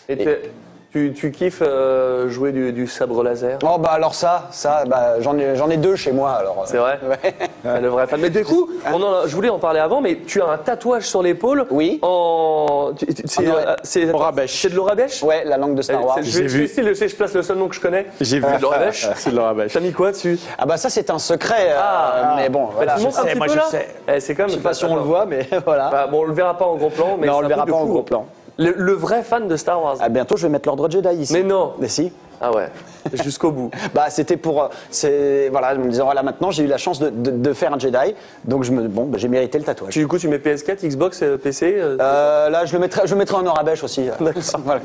[0.08, 0.50] Et Et- t'es-
[0.90, 3.58] tu, tu kiffes euh, jouer du, du sabre laser?
[3.62, 6.30] Oh bah alors ça, ça, bah, j'en ai, j'en ai deux chez moi.
[6.32, 6.60] Alors.
[6.60, 6.98] euh, C'est vrai?
[7.06, 7.34] Ouais.
[7.66, 8.20] Ah, Le vrai fan.
[8.20, 10.56] Mais du coup, on en a- je voulais en parler avant, mais tu as un
[10.56, 11.66] tatouage sur l'épaule.
[11.70, 11.98] Oui.
[12.02, 12.92] En.
[12.96, 14.60] tu- tu- C'est En euh, c'est- Orabèche.
[14.62, 16.16] C'est de l'orabèche Ouais, la langue de Star Wars.
[16.18, 16.66] C'est- je, vais- J'ai vu.
[16.68, 18.06] je, sais, je sais, je place le seul nom que je connais.
[18.20, 18.46] J'ai vu.
[18.50, 19.08] C'est de l'orabèche.
[19.16, 19.72] C'est de l'Orabèche.
[19.74, 20.38] T'as mis quoi dessus?
[20.56, 21.70] Ah bah ça c'est un secret.
[21.72, 22.34] euh, Ah.
[22.36, 22.94] mais bon, Bah, voilà.
[22.96, 23.64] tu montres un je sais, petit moi, peu je là?
[23.70, 23.88] sais.
[24.16, 24.50] Eh, C'est quand même.
[24.50, 25.90] Je sais pas si on le voit, mais voilà.
[25.90, 27.48] Bah, bon, on le verra pas en gros plan, mais non, on c'est le un
[27.48, 27.92] verra truc pas de en fou.
[27.92, 28.26] gros plan.
[28.58, 29.96] Le, le vrai fan de Star Wars.
[30.00, 31.32] Ah, bientôt, je vais mettre l'ordre Jedi ici.
[31.32, 31.74] Mais non.
[31.78, 32.12] Mais si.
[32.40, 32.68] Ah ouais.
[33.14, 33.70] Jusqu'au bout.
[33.94, 34.62] Bah, c'était pour.
[34.62, 37.72] euh, C'est voilà, en me voilà, maintenant j'ai eu la chance de, de- de faire
[37.74, 39.94] un Jedi, donc je me bon, bah, j'ai mérité le tatouage.
[39.94, 41.74] Du coup, tu mets PS4, Xbox, euh, PC.
[41.76, 43.46] euh, Euh, là, je le mettrai, je le mettrai en
[43.82, 44.08] aussi.
[44.64, 44.80] voilà.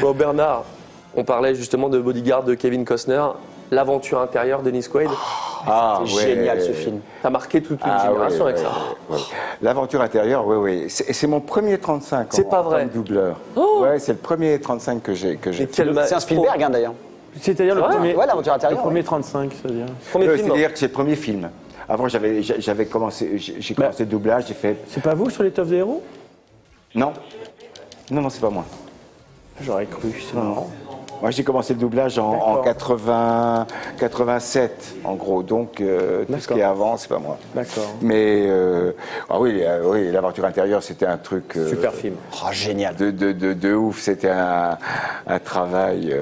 [0.00, 0.64] Bon, Bernard,
[1.16, 3.22] on parlait justement de Bodyguard de Kevin Costner,
[3.70, 5.08] l'aventure intérieure de Denis Quaid.
[5.68, 6.22] Ah, C'est ouais.
[6.22, 7.00] génial ce film.
[7.22, 8.70] T'as marqué toute une Ah, génération ouais, avec ouais, ça.
[9.10, 9.22] ouais, ouais.
[9.62, 10.84] L'aventure intérieure, oui, oui.
[10.88, 12.82] C'est mon premier 35 C'est en- pas en vrai.
[12.82, 13.36] tant que doubleur.
[13.56, 16.06] Oh Ouais, c'est le premier 35 que j'ai que j'ai Mais fait.
[16.06, 16.94] C'est un Spielberg hein, d'ailleurs.
[17.40, 18.14] C'est-à-dire le premier.
[18.14, 18.80] ouais, l'aventure Le intérieure.
[18.80, 19.04] premier ouais.
[19.06, 19.86] 35, c'est-à-dire.
[20.12, 20.46] Premier Euh, film.
[20.48, 21.50] C'est-à-dire que c'est le premier film.
[21.88, 24.76] Avant, j'avais j'a- j'avais commencé, j'ai j'ai commencé le doublage, j'ai fait.
[24.88, 26.02] C'est pas vous sur l'étoffe des héros?
[26.94, 27.12] Non,
[28.10, 28.64] non, non, c'est pas moi.
[29.60, 30.68] J'aurais cru, c'est marrant.
[31.22, 32.64] Moi, j'ai commencé le doublage en, en D'accord.
[32.64, 33.66] 80,
[33.98, 35.42] 87, en gros.
[35.42, 37.38] Donc, euh, tout ce qui est avant, c'est pas moi.
[37.54, 37.94] D'accord.
[38.02, 38.92] Mais, euh,
[39.28, 41.58] ah oui, euh, oui l'aventure intérieure, c'était un truc.
[41.68, 42.16] Super film.
[42.32, 42.94] Oh, génial.
[42.96, 44.00] De, de, de, de ouf.
[44.00, 44.78] C'était un,
[45.26, 46.14] un travail.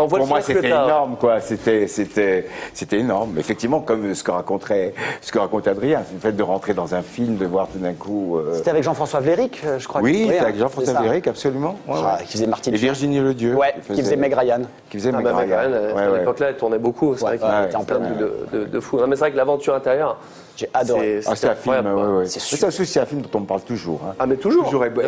[0.00, 1.40] Euh, On voit pour le moi, c'était énorme, quoi.
[1.40, 3.36] C'était, c'était, c'était énorme.
[3.38, 7.02] Effectivement, comme ce que raconterait, ce que raconte Adrien, le fait de rentrer dans un
[7.02, 8.38] film, de voir tout d'un coup.
[8.38, 10.00] euh, C'était avec Jean-François Vléric, euh, je crois.
[10.00, 11.02] Oui, c'était hein, avec Jean-François ça.
[11.02, 11.76] Véric, absolument.
[11.86, 12.24] Ouais, Ah, ouais.
[12.26, 12.74] qui faisait Martine.
[12.74, 13.54] Et Virginie Ledieu.
[13.54, 14.62] Ouais, qui faisait Meg Ryan.
[14.90, 15.46] Qui faisait Ah Meg bah, Ryan.
[15.48, 16.18] Meg Ryan, euh, à ouais.
[16.18, 17.14] l'époque-là, elle tournait beaucoup.
[17.16, 18.98] C'est vrai elle était en pleine, de, de, de fou.
[18.98, 20.16] Non, mais c'est vrai que l'aventure intérieure,
[20.60, 21.20] J'ai adoré.
[21.26, 22.26] Ah, c'est un film, ouais, ouais.
[22.26, 24.02] C'est un film dont on me parle toujours.
[24.06, 24.14] hein.
[24.18, 25.04] Ah, mais toujours, et, bien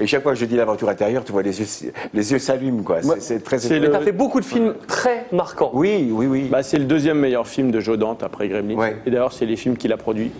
[0.00, 2.82] et- chaque fois que je dis l'aventure intérieure, tu vois les yeux, les yeux s'allument,
[2.82, 2.98] quoi.
[3.20, 5.70] C'est- très le- t'as fait beaucoup de films très marquants.
[5.74, 6.48] Oui, oui, oui.
[6.50, 8.74] Bah, c'est le deuxième meilleur film de Joe Dante après Gremlins.
[8.74, 8.96] Ouais.
[9.06, 10.32] Et d'ailleurs, c'est les films qu'il a produits.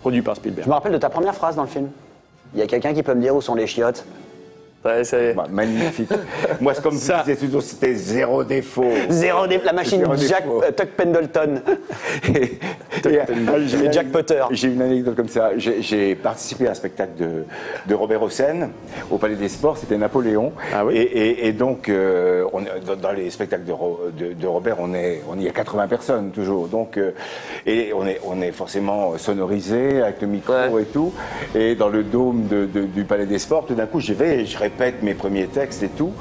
[0.00, 0.66] Produits par Je Spielberg.
[0.66, 1.88] me rappelle de ta première phrase dans le film.
[2.54, 4.04] Il y a quelqu'un qui peut me dire où sont les chiottes
[4.84, 6.10] Bah, magnifique.
[6.60, 7.18] Moi, c'est comme Ça.
[7.26, 8.90] je disais toujours, c'était zéro défaut.
[9.10, 10.62] Zéro dé- la machine Zéro Jack, défaut.
[10.64, 11.54] euh, Tuck Pendleton.
[12.34, 12.58] Et-
[13.08, 13.20] et-
[13.66, 14.42] j'ai Et une Jack Potter.
[14.50, 15.50] J'ai une anecdote comme ça.
[15.56, 17.44] J'ai j'ai participé à un spectacle de,
[17.86, 18.70] de Robert Hossein
[19.10, 19.78] au Palais des Sports.
[19.78, 20.52] C'était Napoléon.
[20.74, 20.96] Ah oui.
[20.96, 24.76] et, et- et donc, euh, on, dans, dans les spectacles de, Ro- de- de Robert,
[24.80, 26.68] on est, on y a 80 personnes toujours.
[26.68, 27.12] Donc, euh,
[27.66, 30.82] et on est, on est forcément sonorisé avec le micro Ouais.
[30.82, 31.12] et tout.
[31.54, 34.40] Et dans le dôme de- de- du Palais des Sports, tout d'un coup, j'y vais
[34.40, 36.12] et je répète mes premiers textes et tout.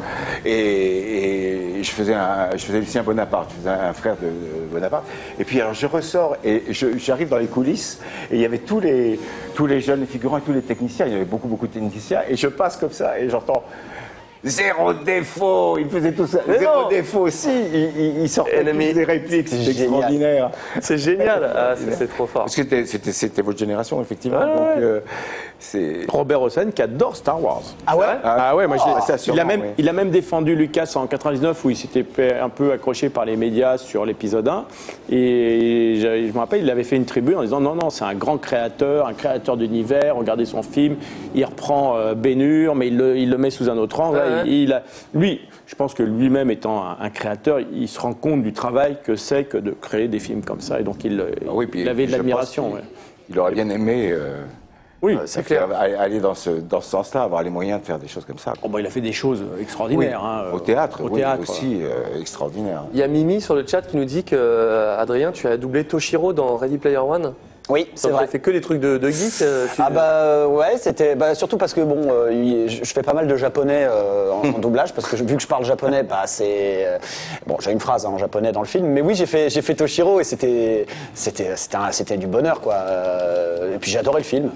[0.45, 4.67] Et, et je faisais un, je faisais Lucien Bonaparte, je faisais un frère de de
[4.71, 5.05] Bonaparte.
[5.39, 7.99] Et puis alors je ressors et j'arrive dans les coulisses
[8.31, 9.19] et il y avait tous les,
[9.55, 11.05] tous les jeunes figurants et tous les techniciens.
[11.07, 13.63] Il y avait beaucoup, beaucoup de techniciens et je passe comme ça et j'entends.
[14.43, 16.39] Zéro défaut, il faisait tout ça.
[16.47, 16.87] Mais Zéro non.
[16.89, 17.47] défaut aussi.
[17.73, 19.69] Il, il, il sortait des répliques, Génial.
[19.69, 20.51] extraordinaire.
[20.81, 21.51] c'est génial.
[21.55, 22.45] Ah, c'est c'est trop fort.
[22.45, 24.39] Parce que c'était- c'était c'était votre génération, effectivement.
[24.39, 24.73] Ouais, donc, ouais.
[24.83, 24.99] euh,
[25.61, 26.05] c'est.
[26.09, 27.61] Robert Hossein qui adore Star Wars.
[27.87, 29.67] Ah ouais Ah ouais, moi Ah, ça, il, a sûrement, même, oui.
[29.77, 32.05] il a même défendu Lucas en 99 où il s'était
[32.41, 34.65] un peu accroché par les médias sur l'épisode 1.
[35.09, 38.05] Et je, je me rappelle, il avait fait une tribune en disant non, non, c'est
[38.05, 40.15] un grand créateur, un créateur d'univers.
[40.15, 40.95] Regardez son film,
[41.35, 44.17] il reprend euh, Bénur, mais il le, il le met sous un autre angle.
[44.17, 44.43] Ouais, ouais.
[44.45, 44.83] Il- il a-
[45.13, 48.97] lui, je pense que lui-même étant un, un créateur, il se rend compte du travail
[49.03, 50.79] que c'est que de créer des films comme ça.
[50.79, 52.73] Et donc il, Ah oui, puis il avait de l'admiration.
[52.73, 52.81] ouais.
[53.29, 54.09] Il aurait bien aimé.
[54.11, 54.41] euh,
[55.01, 55.67] Oui, c'est clair.
[55.79, 58.53] aller dans ce, dans ce sens-là, avoir les moyens de faire des choses comme ça.
[58.61, 60.23] Oh, bah, il a fait des choses Oui, extraordinaires.
[60.23, 61.41] hein, au euh, théâtre, au oui, théâtre.
[61.41, 62.83] aussi euh, extraordinaire.
[62.93, 65.57] Il y a Mimi sur le chat qui nous dit que, euh, Adrien, tu as
[65.57, 67.33] doublé Toshiro dans Ready Player One.
[67.69, 68.25] Oui, c'est vrai.
[68.25, 69.41] Tu fait que des trucs de, de geek.
[69.43, 73.03] euh, tu- Ah bah euh, ouais, c'était bah, surtout parce que bon, euh, je fais
[73.03, 75.63] pas mal de japonais euh, en, en doublage parce que je- vu que je parle
[75.63, 76.97] japonais, bah c'est euh,
[77.47, 79.61] bon, j'ai une phrase hein, en japonais dans le film, mais oui, j'ai fait j'ai
[79.61, 81.53] fait Toshiro et c'était c'était
[81.91, 82.73] c'était du bonheur quoi.
[82.73, 84.49] Euh, et puis j'ai adoré le film.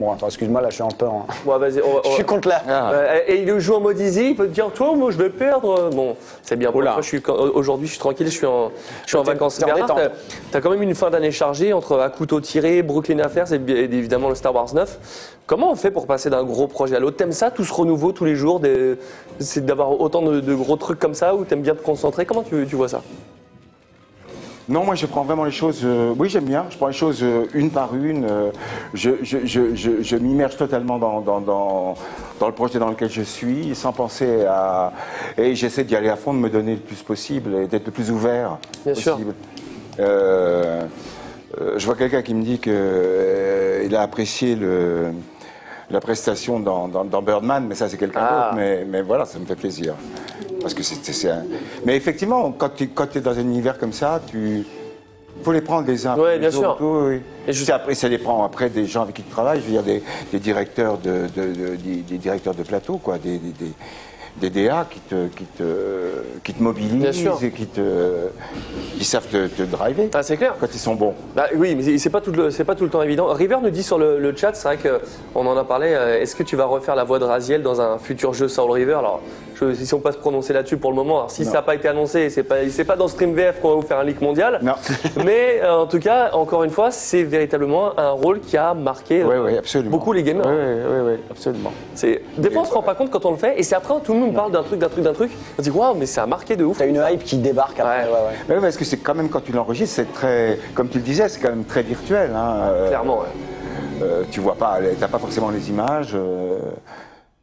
[0.00, 1.12] Bon, attends, excuse-moi, là je suis en peur.
[1.12, 1.26] hein.
[1.44, 1.80] Bon, vas-y.
[1.82, 2.62] on va- Je suis contre là.
[2.68, 2.92] Ah.
[2.92, 5.28] Euh, et il joue en mode easy, il peut te dire Toi, moi, je vais
[5.28, 5.90] perdre.
[5.90, 6.70] Bon, c'est bien.
[6.70, 6.92] Pour Oula.
[6.92, 8.70] toi, je suis, aujourd'hui, je suis tranquille, je suis en,
[9.02, 9.56] je suis en T'es- vacances.
[9.58, 10.12] t'es en Bernard, détente.
[10.52, 13.56] t'as as quand même une fin d'année chargée entre À couteau tiré, Brooklyn Affairs et,
[13.56, 15.34] évidemment le Star Wars 9.
[15.46, 17.16] Comment on fait pour passer d'un gros projet à l'autre?
[17.16, 18.96] T'aimes ça, tout ce renouveau tous les jours des-
[19.40, 22.24] C'est d'avoir autant de, de gros trucs comme ça ou t'aimes bien te concentrer?
[22.24, 23.02] Comment tu, tu vois ça?
[24.68, 25.80] Non, moi je prends vraiment les choses.
[25.84, 26.66] euh, oui, j'aime bien.
[26.70, 28.24] Je prends les choses euh, une par une.
[28.24, 28.50] euh,
[28.92, 31.94] je je, je, je, je m'immerge totalement dans, dans, dans,
[32.38, 34.92] dans le projet dans lequel je suis, sans penser à.
[35.38, 37.92] Et j'essaie d'y aller à fond, de me donner le plus possible et d'être le
[37.92, 39.12] plus ouvert Bien sûr.
[39.14, 39.34] possible.
[40.00, 40.82] Euh,
[41.76, 45.12] je vois quelqu'un qui me dit qu'il a apprécié le,
[45.90, 46.88] la prestation dans,
[47.22, 48.50] Birdman, mais ça c'est quelqu'un Ah.
[48.50, 48.56] d'autre.
[48.56, 49.94] Mais, mais voilà, ça me fait plaisir.
[50.60, 51.44] Parce que c'est, un-
[51.84, 54.64] Mais effectivement, quand tu quand es dans un univers comme ça, tu
[55.44, 56.70] faut les prendre les uns Ouais, après bien les sûr.
[56.70, 56.84] autres.
[56.84, 57.20] Oui, oui.
[57.46, 59.60] Et je- après, ça dépend après des gens avec qui tu travailles.
[59.60, 60.02] Je veux dire des,
[60.32, 63.72] des directeurs de, de- de- des, des directeurs de plateau, quoi, des, des,
[64.40, 65.62] des- DA qui te, qui te,
[66.42, 67.80] qui te mobilisent et qui te,
[68.98, 70.54] qui savent te, te driver Ah, c'est clair.
[70.60, 71.14] quand ils sont bons.
[71.36, 73.26] Bah oui, mais c'est pas tout le, c'est pas tout le temps évident.
[73.32, 75.88] River nous dit sur le, le chat, c'est vrai qu'on en a parlé.
[75.92, 78.70] euh, Est-ce que tu vas refaire la voix de Raziel dans un futur jeu Soul
[78.70, 78.94] River?
[78.94, 79.20] Alors,
[79.54, 81.16] je, si on peut se prononcer là-dessus pour le moment.
[81.18, 83.70] Alors, si ça n'a pas été annoncé, c'est pas, c'est pas dans Stream VF qu'on
[83.70, 84.58] va vous faire un leak mondial.
[84.62, 84.74] Non.
[85.24, 89.22] Mais euh, en tout cas, encore une fois, c'est véritablement un rôle qui a marqué
[89.24, 89.90] Oui, oui, absolument.
[89.96, 90.46] beaucoup les gamers.
[90.46, 91.72] Oui, oui, oui, absolument.
[92.38, 94.12] Des fois on se rend pas compte quand on le fait, et c'est après tout
[94.12, 95.30] le monde nous parle d'un truc, d'un truc, d'un truc.
[95.58, 96.78] On se dit waouh, mais ça a marqué de ouf.
[96.78, 98.04] T'as une hype qui débarque après.
[98.04, 98.10] Ouais.
[98.10, 98.10] Ouais,
[98.48, 98.54] ouais.
[98.56, 101.28] Oui, parce que c'est quand même quand tu l'enregistres, c'est très, comme tu le disais,
[101.28, 102.32] c'est quand même très virtuel.
[102.34, 102.56] Hein.
[102.62, 103.26] Euh, Clairement, ouais.
[104.02, 106.12] euh, tu vois pas, t'as pas forcément les images.
[106.14, 106.58] euh,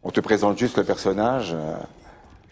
[0.03, 1.55] on te présente juste le personnage.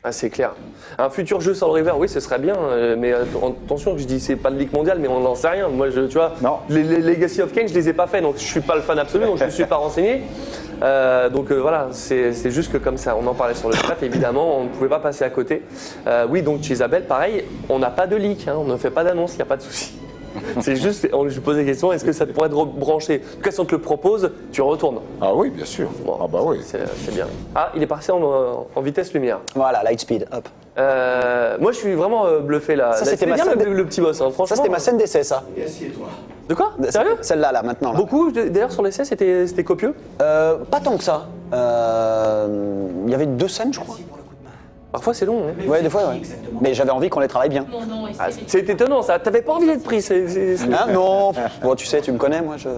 [0.06, 0.51] Ah, c'est clair.
[0.97, 4.36] Un futur jeu Soul River, oui, ce serait bien, euh, mais attention, je dis c'est
[4.36, 5.70] pas le leak mondial, mais on n'en sait rien.
[5.70, 6.58] Moi, je, tu vois, Non.
[6.68, 8.82] Les, les Legacy of Kain, je les ai pas fait, donc je suis pas le
[8.82, 10.24] fan absolu, donc je me suis pas renseigné.
[10.82, 13.76] Euh, donc euh, voilà, c'est c'est juste que comme ça, on en parlait sur le
[13.76, 15.62] chat, évidemment, on ne pouvait pas passer à côté.
[16.06, 18.89] Euh, oui, donc chez Isabelle, pareil, on n'a pas de leak, hein, on ne fait
[18.91, 19.93] pas d'annonce, il n'y a pas de souci.
[20.61, 23.21] C'est juste, on lui pose la question, est-ce que ça pourrait être rebranché?
[23.34, 24.99] En tout cas, si on te le propose, tu retournes.
[25.21, 25.89] Ah oui, bien sûr.
[26.05, 26.59] Bon, ah bah oui.
[26.65, 27.27] C'est c'est bien.
[27.55, 29.39] Ah, il est passé en, en vitesse lumière.
[29.55, 30.47] Voilà, Lightspeed, hop.
[30.77, 32.93] Euh, moi, je suis vraiment euh, bluffé là.
[32.93, 34.45] Ça, c'était ma bien scène le, de- le petit boss, hein, franchement.
[34.47, 35.43] Ça, c'était ma scène d'essai, ça.
[36.49, 36.73] De quoi?
[36.89, 37.15] Sérieux?
[37.21, 37.91] Celle-là, là, maintenant.
[37.91, 37.97] là.
[37.97, 39.93] Beaucoup, de- d'ailleurs, sur l'essai, c'était c'était copieux?
[40.21, 41.27] Euh, pas tant que ça.
[41.53, 43.97] Euh, Il y avait deux scènes, je crois.
[44.94, 45.41] Parfois, c'est long.
[45.50, 45.68] hein.
[45.68, 46.22] Ouais, des fois, ouais.
[46.62, 47.66] Mais j'avais envie qu'on les travaille bien.
[48.20, 49.18] Ah, c'est étonnant, ça.
[49.18, 50.02] T'avais pas envie d'être pris.
[50.04, 51.34] c'est- Ah non
[51.64, 52.70] Bon, tu sais, tu me connais, moi, je...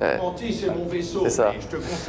[0.00, 1.20] c'est mon vaisseau.
[1.24, 1.52] C'est ça.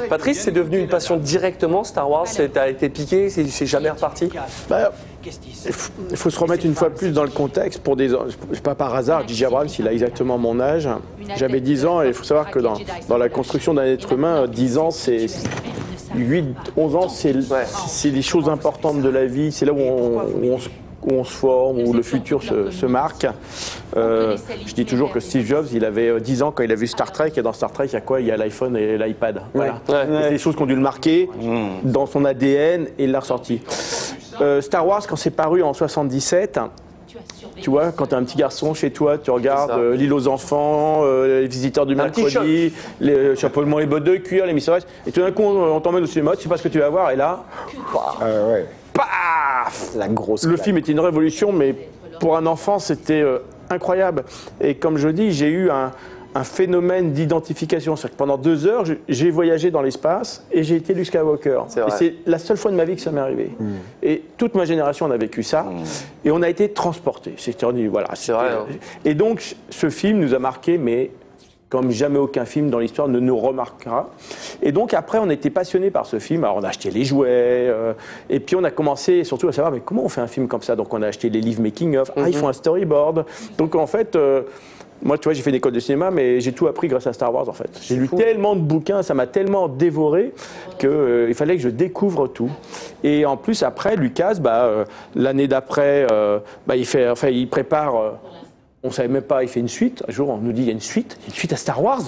[0.10, 2.26] Patrice, c'est devenu une passion directement, Star Wars.
[2.54, 4.30] T'as été piqué, c'est jamais reparti?
[4.70, 4.94] Bah,
[5.26, 8.12] il faut- il faut se remettre une fois plus dans le contexte pour des.
[8.64, 9.44] Pas par hasard, J.J.
[9.46, 10.88] Abrams, il a exactement mon âge.
[11.36, 12.76] J'avais 10 ans et il faut savoir que dans,
[13.10, 15.26] dans la construction d'un être humain, 10 ans, c'est.
[16.16, 16.46] 8,
[16.78, 17.34] 11 ans, c'est
[17.88, 19.52] c'est les choses importantes de la vie.
[19.52, 20.70] C'est là où on, où on se-
[21.02, 23.26] où on se forme, où le futur se, se marque.
[23.96, 24.36] Euh,
[24.68, 26.88] je dis toujours que Steve Jobs, il avait euh, 10 ans quand il a vu
[26.88, 28.20] Star Trek, et dans Star Trek, il y a quoi?
[28.20, 29.44] Il y a l'iPhone et l'iPad.
[29.54, 29.80] Voilà.
[29.88, 29.96] Ouais.
[30.24, 31.30] C'est des choses qui ont dû le marquer
[31.84, 33.62] dans son ADN et il l'a ressorti.
[34.42, 36.60] Euh, Star Wars, quand c'est paru en 77,
[37.62, 41.02] tu vois, quand t'es un petit garçon chez toi, tu regardes euh, L'île aux enfants,
[41.04, 45.12] euh, les visiteurs du mercredi, les euh, chapeautement les bottes de cuir, les missions, et
[45.12, 46.90] tout d'un coup on, on t'emmène au cinéma, tu sais pas ce que tu vas
[46.90, 47.44] voir, et là,
[48.22, 48.66] Ah ouais.
[48.94, 50.64] paf La grosse Le claque.
[50.64, 51.76] film était une révolution, mais
[52.20, 53.40] pour un enfant, c'était euh,
[53.70, 54.24] incroyable.
[54.62, 55.92] Et comme je dis, j'ai eu un,
[56.36, 57.96] un phénomène d'identification.
[57.96, 61.62] C'est-à-dire que pendant deux heures, j'ai voyagé dans l'espace et j'ai été Luke Skywalker.
[61.68, 63.52] C'est Et c'est la seule fois de ma vie que ça m'est arrivé.
[64.04, 65.66] Et toute ma génération en a vécu ça.
[66.26, 67.34] Et on a été transportés.
[67.38, 68.10] C'était voilà.
[68.10, 68.66] Vrai, hein.
[69.06, 71.12] Et donc, ce film nous a marqué, mais
[71.70, 74.10] comme jamais aucun film dans l'histoire ne nous remarquera.
[74.64, 76.44] Et donc après, on était passionnés par ce film.
[76.44, 77.94] Alors on a acheté les jouets, euh,
[78.30, 80.64] et puis on a commencé surtout à savoir, mais comment on fait un film comme
[80.64, 80.76] ça?
[80.76, 82.12] Donc on a acheté les livres making of.
[82.16, 83.26] Ah, ils font un storyboard.
[83.58, 84.16] Donc en fait.
[84.16, 84.42] euh,
[85.02, 87.14] moi, tu vois, j'ai fait une école de cinéma, mais j'ai tout appris grâce à
[87.14, 87.80] Star Wars, en fait.
[87.82, 90.34] J'ai lu tellement de bouquins, ça m'a tellement dévoré
[90.78, 92.50] qu'il fallait que je découvre tout.
[93.04, 94.86] Et en plus, après, Lucas, bah, euh,
[95.16, 98.12] l'année d'après, euh, bah, il, fait, enfin, il prépare euh,
[98.84, 100.04] on savait même pas, il fait une suite.
[100.08, 101.54] Un jour, on nous dit il y a une suite, il y a une suite
[101.54, 102.02] à Star Wars.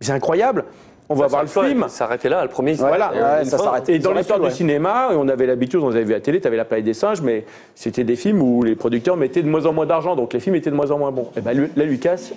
[0.00, 0.64] C'est incroyable.
[1.10, 1.86] On va voir le film.
[1.88, 2.72] S'arrêter là, le premier.
[2.72, 3.12] il Voilà.
[3.38, 3.88] Ouais, ça s'arrête.
[3.88, 4.54] Et dans l'histoire pu, du ouais.
[4.54, 6.94] cinéma, on avait l'habitude, on avait vu à la télé, tu avais la planète des
[6.94, 7.44] singes, mais
[7.74, 10.56] c'était des films où les producteurs mettaient de moins en moins d'argent, donc les films
[10.56, 11.30] étaient de moins en moins bons.
[11.36, 12.30] Et ben là, Lucas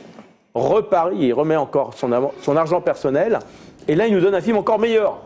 [0.53, 3.39] repart, il remet encore son, avant- son argent personnel,
[3.87, 5.19] et là, il nous donne un film encore meilleur.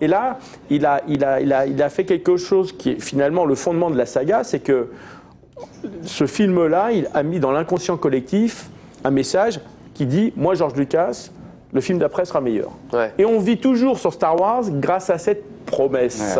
[0.00, 0.38] Et là,
[0.70, 3.54] il a, il, a, il, a, il a fait quelque chose qui est finalement le
[3.56, 4.90] fondement de la saga, c'est que
[6.02, 8.68] ce film-là, il a mis dans l'inconscient collectif
[9.04, 9.60] un message
[9.94, 11.30] qui dit Moi, George Lucas,
[11.72, 12.70] le film d'après sera meilleur.
[12.92, 13.12] Ouais.
[13.18, 16.38] Et on vit toujours sur Star Wars grâce à cette promesse.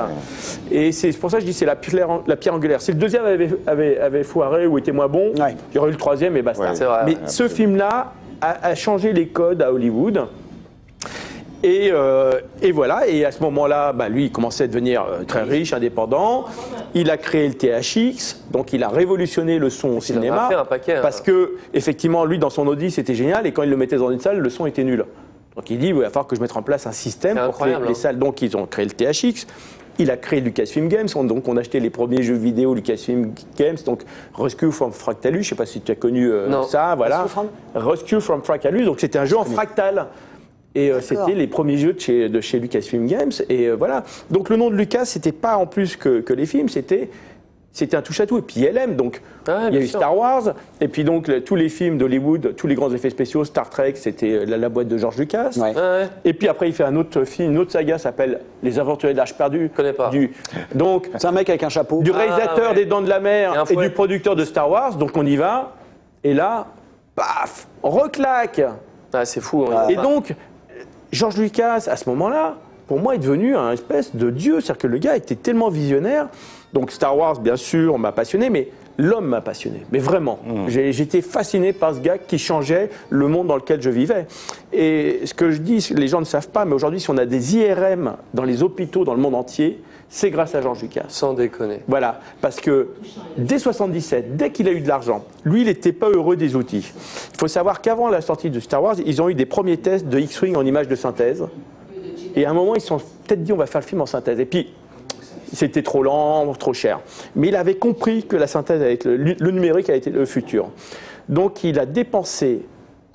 [0.70, 2.80] Et c'est pour ça que je dis c'est la pierre, la pierre angulaire.
[2.80, 5.54] Si le deuxième avait, avait, avait foiré ou était moins bon, Ouais.
[5.70, 6.62] il y aurait eu le troisième et basta.
[6.70, 6.74] Ouais.
[6.74, 10.26] C'est vrai, Mais ouais, ce film-là a, a changé les codes à Hollywood.
[11.64, 15.24] Et, euh, et voilà, et à ce moment-là, bah, lui, il commençait à devenir euh,
[15.24, 16.44] très riche, indépendant.
[16.94, 20.46] Il a créé le THX, donc il a révolutionné le son au cinéma.
[20.46, 20.94] a fait un paquet.
[20.96, 21.00] hein.
[21.02, 24.10] Parce que, effectivement, lui, dans son Audi, c'était génial, et quand il le mettait dans
[24.10, 25.04] une salle, le son était nul.
[25.56, 27.64] Donc il dit, il va falloir que je mette en place un système pour que
[27.64, 27.94] les, hein.
[27.94, 28.18] salles.
[28.20, 29.46] Donc ils ont créé le THX.
[30.00, 33.78] Il a créé Lucasfilm Games, on- donc on achetait les premiers jeux vidéo Lucasfilm Games,
[33.84, 34.02] donc
[34.38, 36.62] Rescue from Fractalus, je ne sais pas si tu as connu euh, Non.
[36.62, 37.22] ça, voilà.
[37.24, 40.06] Rescue from Rescue from Fractalus, donc c'était un jeu en fractal.
[40.74, 43.32] Et euh, c'était les premiers jeux de chez, de chez Lucasfilm Games.
[43.48, 44.04] Et euh, voilà.
[44.30, 47.08] Donc le nom de Lucas, c'était pas en plus que, que les films, c'était
[47.70, 48.38] c'était un touche à tout.
[48.38, 49.98] Et puis LM, donc Ah, il y a eu sûr.
[50.00, 50.54] Star Wars.
[50.80, 53.92] Et puis donc le- tous les films d'Hollywood, tous les grands effets spéciaux, Star Trek,
[53.96, 55.50] c'était euh, la, la boîte de George Lucas.
[55.56, 55.74] Ouais.
[55.76, 56.08] Ouais.
[56.24, 59.18] Et puis après, il fait un autre film, une autre saga, s'appelle Les Aventuriers de
[59.18, 59.70] l'Arche perdue.
[59.74, 60.10] connais pas.
[60.10, 60.32] Du,
[60.74, 62.02] donc C'est un mec avec un chapeau.
[62.02, 62.74] du Ah, réalisateur ouais.
[62.74, 64.96] des Dents de la Mer et, du producteur de Star Wars.
[64.96, 65.72] Donc on y va.
[66.24, 66.66] Et là,
[67.14, 68.60] paf, reclaque.
[69.12, 69.66] Ah, c'est fou.
[69.72, 69.86] hein.
[69.88, 70.34] Et donc,
[71.12, 72.56] George Lucas, à ce moment-là,
[72.86, 74.60] pour moi, est devenu un espèce de dieu.
[74.60, 76.28] C'est-à-dire que le gars était tellement visionnaire.
[76.72, 79.82] Donc, Star Wars, bien sûr, m'a passionné, mais l'homme m'a passionné.
[79.92, 80.38] Mais vraiment.
[80.68, 84.26] J'ai- J'étais fasciné par ce gars qui changeait le monde dans lequel je vivais.
[84.72, 87.26] Et ce que je dis, les gens ne savent pas, mais aujourd'hui, si on a
[87.26, 91.04] des IRM dans les hôpitaux dans le monde entier, c'est grâce à George Lucas.
[91.08, 91.80] Sans déconner.
[91.86, 92.88] Voilà, parce que
[93.36, 96.92] dès 77, dès qu'il a eu de l'argent, lui, il n'était pas heureux des outils.
[97.34, 100.06] Il faut savoir qu'avant la sortie de Star Wars, ils ont eu des premiers tests
[100.06, 101.46] de X-Wing en images de synthèse.
[102.34, 104.06] Et à un moment, ils se sont peut-être dit, on va faire le film en
[104.06, 104.40] synthèse.
[104.40, 104.72] Et puis,
[105.52, 107.00] c'était trop lent, trop cher.
[107.36, 110.70] Mais il avait compris que la synthèse, avec le, le numérique, a été le futur.
[111.28, 112.62] Donc, il a dépensé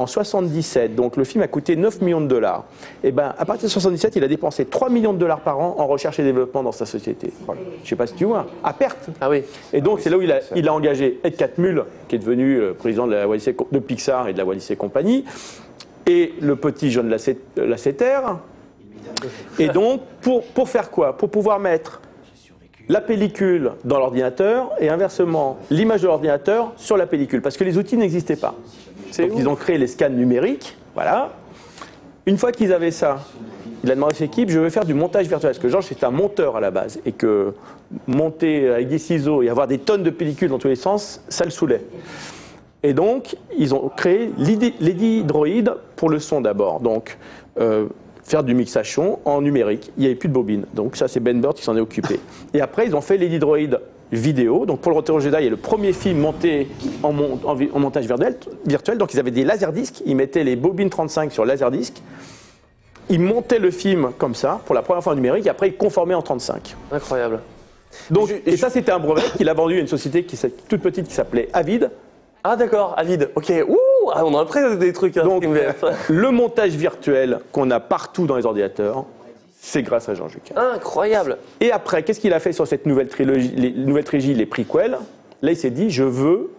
[0.03, 2.65] en 77, donc le film a coûté 9 millions de dollars.
[3.03, 5.75] Et ben, à partir de 77, il a dépensé 3 millions de dollars par an
[5.77, 7.31] en recherche et développement dans sa société.
[7.45, 7.61] Voilà.
[7.83, 9.09] Je sais pas si tu vois, à perte.
[9.21, 9.43] Ah oui.
[9.71, 12.57] Et donc, c'est là où il a, il a engagé Ed Catmull, qui est devenu
[12.57, 15.23] euh, président de, la Pixar et de la Walt Disney Company,
[16.05, 18.19] et le petit John Lasset- Lasseter.
[19.57, 21.17] Et donc, pour, pour faire quoi?
[21.17, 22.01] Pour pouvoir mettre
[22.89, 27.77] la pellicule dans l'ordinateur et inversement, l'image de l'ordinateur sur la pellicule, parce que les
[27.77, 28.55] outils n'existaient pas.
[29.13, 31.33] C'est Donc, ils ont créé les scans numériques, voilà.
[32.25, 33.19] Une fois qu'ils avaient ça,
[33.83, 35.51] il a demandé à ses équipes, je veux faire du montage virtuel.
[35.51, 36.99] Parce que Georges était un monteur à la base.
[37.05, 37.53] Et que
[38.07, 41.45] monter avec des ciseaux et avoir des tonnes de pellicules dans tous les sens, ça
[41.45, 41.81] le saoulait.
[42.81, 46.79] Et donc, ils ont créé l'IDI Droid pour le son d'abord.
[46.79, 47.19] Donc,
[47.59, 47.85] euh,
[48.23, 49.91] faire du mixage son en numérique.
[49.95, 50.65] Il n'y avait plus de bobine.
[50.73, 52.19] Donc, ça, c'est Ben Bird qui s'en est occupé.
[52.55, 53.79] Et après, ils ont fait l'IDI Droid
[54.15, 54.65] vidéo.
[54.65, 56.67] Donc, pour le Retour au Jedi, il y a le premier film monté
[57.01, 58.05] en, mon- en vi- en montage
[58.65, 58.97] virtuel.
[58.97, 60.01] Donc, ils avaient des laserdiscs.
[60.05, 62.01] Ils mettaient les bobines 35 sur laserdisc.
[63.09, 65.75] Ils montaient le film comme ça, pour la première fois en numérique, et après, ils
[65.77, 66.75] conformaient en 35.
[66.91, 67.39] Incroyable.
[68.09, 70.37] Donc, et ça, c'était un brevet qu'il a vendu à une société qui,
[70.67, 71.91] toute petite qui s'appelait Avid.
[72.43, 73.29] Ah d'accord, Avid.
[73.35, 73.51] Ok.
[73.67, 73.77] Ouh,
[74.13, 75.15] ah, on a après des trucs.
[75.17, 75.45] Hein, Donc,
[76.09, 79.05] le montage virtuel qu'on a partout dans les ordinateurs,
[79.65, 80.55] c'est grâce à Jean Lucas.
[80.59, 81.37] Incroyable.
[81.61, 84.97] Et après, qu'est-ce qu'il a fait sur cette nouvelle trilogie, les nouvelle trilogie, les prequels?
[85.41, 86.51] Là, il s'est dit, je veux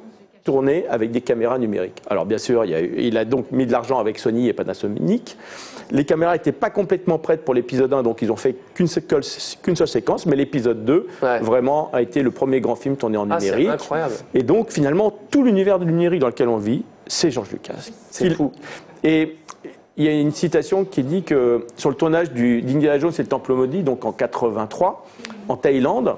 [0.43, 2.01] tourner avec des caméras numériques.
[2.09, 4.49] Alors, bien sûr, il, y a eu- il a donc mis de l'argent avec Sony
[4.49, 5.37] et Panasonic.
[5.91, 9.23] Les caméras n'étaient pas complètement prêtes pour l'épisode 1, donc ils ont fait qu'une seule,
[9.89, 11.41] séquence, mais l'épisode 2, Ouais.
[11.41, 13.69] vraiment, a été le premier grand film tourné en Ah, numérique.
[13.69, 14.15] incroyable.
[14.33, 17.75] Et donc, finalement, tout l'univers du numérique dans lequel on vit, c'est George Lucas.
[18.11, 18.51] C'est Il- fou.
[19.03, 19.37] Et
[19.97, 23.23] il y a une citation qui dit que sur le tournage du- d'Indiana Jones et
[23.23, 25.07] le Temple maudit, donc en 83,
[25.49, 26.17] en Thaïlande,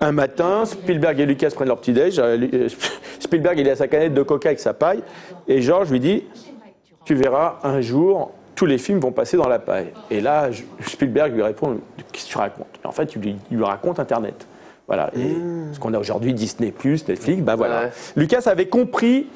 [0.00, 2.18] un matin, Spielberg et Lucas prennent leur petit-déj.
[2.18, 2.68] euh, Lu- euh,
[3.20, 5.02] Spielberg, il est à sa canette de coca avec sa paille.
[5.48, 6.24] Et George lui dit
[7.04, 9.92] Tu verras, un jour, tous les films vont passer dans la paille.
[10.10, 10.50] Et là,
[10.86, 11.78] Spielberg lui répond
[12.12, 12.66] Qu'est-ce que tu racontes?
[12.84, 14.46] Et En fait, il lui, il lui raconte Internet.
[14.88, 15.10] Voilà.
[15.16, 15.36] Et
[15.72, 17.04] Ce qu'on a aujourd'hui, Disney, Netflix,
[17.40, 17.82] ben voilà.
[17.84, 17.90] Ouais.
[18.16, 19.28] Lucas avait compris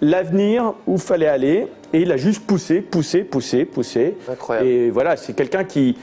[0.00, 4.16] l'avenir où fallait aller et il a juste poussé, poussé, poussé, poussé.
[4.30, 4.66] Incroyable.
[4.66, 5.96] Et voilà, c'est quelqu'un qui,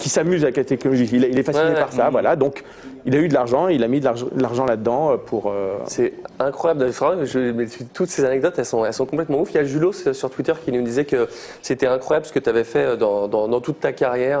[0.00, 1.08] qui s'amuse avec la technologie.
[1.12, 2.34] Il, il est fasciné Ouais, par ça, voilà.
[2.34, 2.64] Donc,
[3.06, 5.46] il a eu de l'argent, il a mis de l'argent- de l'argent là-dedans euh, pour.
[5.50, 6.90] euh, C'est incroyable.
[7.24, 9.50] Je- mais toutes ces anecdotes, elles sont, elles sont complètement ouf.
[9.52, 11.28] Il y a Julos euh, sur Twitter qui nous disait que
[11.62, 14.40] c'était incroyable ce que tu avais fait dans, dans- dans toute ta carrière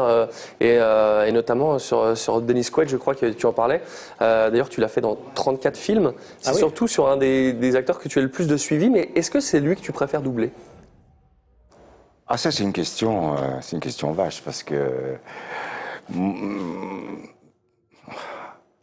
[0.60, 3.80] et, euh, et notamment sur, sur Dennis Quaid, je crois que tu en parlais.
[4.22, 6.12] Euh, D'ailleurs, tu l'as fait dans 34 films.
[6.40, 6.58] C'est Ah oui.
[6.58, 8.90] surtout sur un des, des acteurs que tu as le plus de suivi.
[8.90, 10.50] Mais est-ce que c'est lui que tu préfères doubler?
[12.32, 15.16] Ah ça c'est une question, euh, c'est une question vache parce que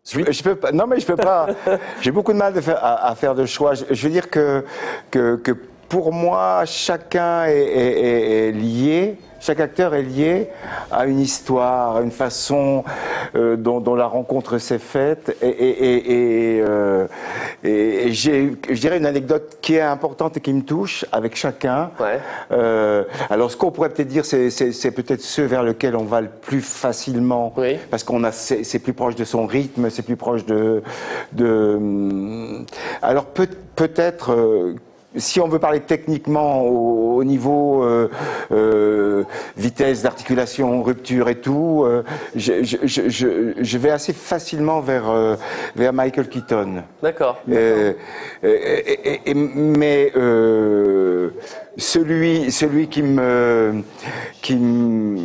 [0.05, 0.73] je, je peux pas.
[0.73, 1.47] Non mais je peux pas.
[2.01, 3.73] J'ai beaucoup de mal de faire- à, à faire de choix.
[3.73, 4.65] Je, je veux dire que,
[5.11, 5.51] que que
[5.89, 10.49] pour moi, chacun est, est- est- est lié, chaque acteur est lié
[10.91, 12.83] à une histoire, à une façon
[13.35, 15.37] euh, dont, dont la rencontre s'est faite.
[15.41, 16.11] Et, et- et-
[16.57, 17.07] et, euh,
[17.63, 21.35] et- et j'ai, je dirais, une anecdote qui est importante et qui me touche avec
[21.35, 21.91] chacun.
[21.99, 22.19] Ouais.
[22.51, 26.03] Euh, alors, ce qu'on pourrait peut-être dire, c'est, c'est- c'est peut-être ceux vers lesquels on
[26.03, 27.77] va le plus facilement, Oui.
[27.91, 30.81] parce qu'on a, c'est, c'est plus proche de son rythme, c'est plus proche de.
[31.33, 32.65] de hum,
[33.01, 34.35] alors, peut, peut-être.
[35.17, 38.09] Si on veut parler techniquement au, au niveau euh,
[38.51, 39.23] euh,
[39.57, 42.03] vitesse d'articulation, rupture et tout, euh,
[42.35, 45.37] je, je- je- je- je vais assez facilement vers,
[45.75, 46.83] vers Michael Keaton.
[47.01, 47.37] D'accord.
[47.47, 47.95] Mais
[51.77, 53.83] celui, celui qui me,
[54.41, 55.17] qui, me,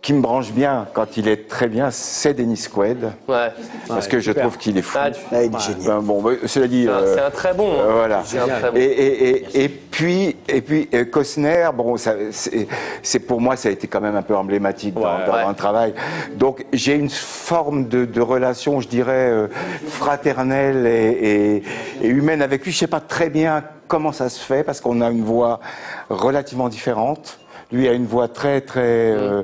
[0.00, 3.04] qui me branche bien quand il est très bien, c'est Dennis Quaid.
[3.28, 3.48] Ouais.
[3.88, 4.98] Parce que je trouve qu'il est fou.
[5.00, 5.86] Ah, tu- Ah, il est génial.
[5.86, 6.84] Ben bon, ben, cela dit.
[6.84, 7.72] c'est un- euh, c'est un très bon.
[7.72, 7.84] hein.
[7.86, 8.22] euh, voilà.
[8.24, 8.76] C'est un très bon.
[8.76, 12.66] Et, et, et, et puis, et puis euh, Costner, bon, ça, c'est,
[13.02, 15.42] c'est pour moi, ça a été quand même un peu emblématique dans, Ouais, dans ouais.
[15.42, 15.92] un travail.
[16.36, 19.48] Donc, j'ai une forme de, de relation, je dirais, euh,
[19.88, 21.62] fraternelle et, et-
[22.02, 22.72] et humaine avec lui.
[22.72, 23.62] Je sais pas très bien
[23.92, 25.60] comment ça se fait parce qu'on a une voix
[26.08, 27.38] relativement différente.
[27.70, 28.80] Lui a une voix très très
[29.12, 29.42] euh,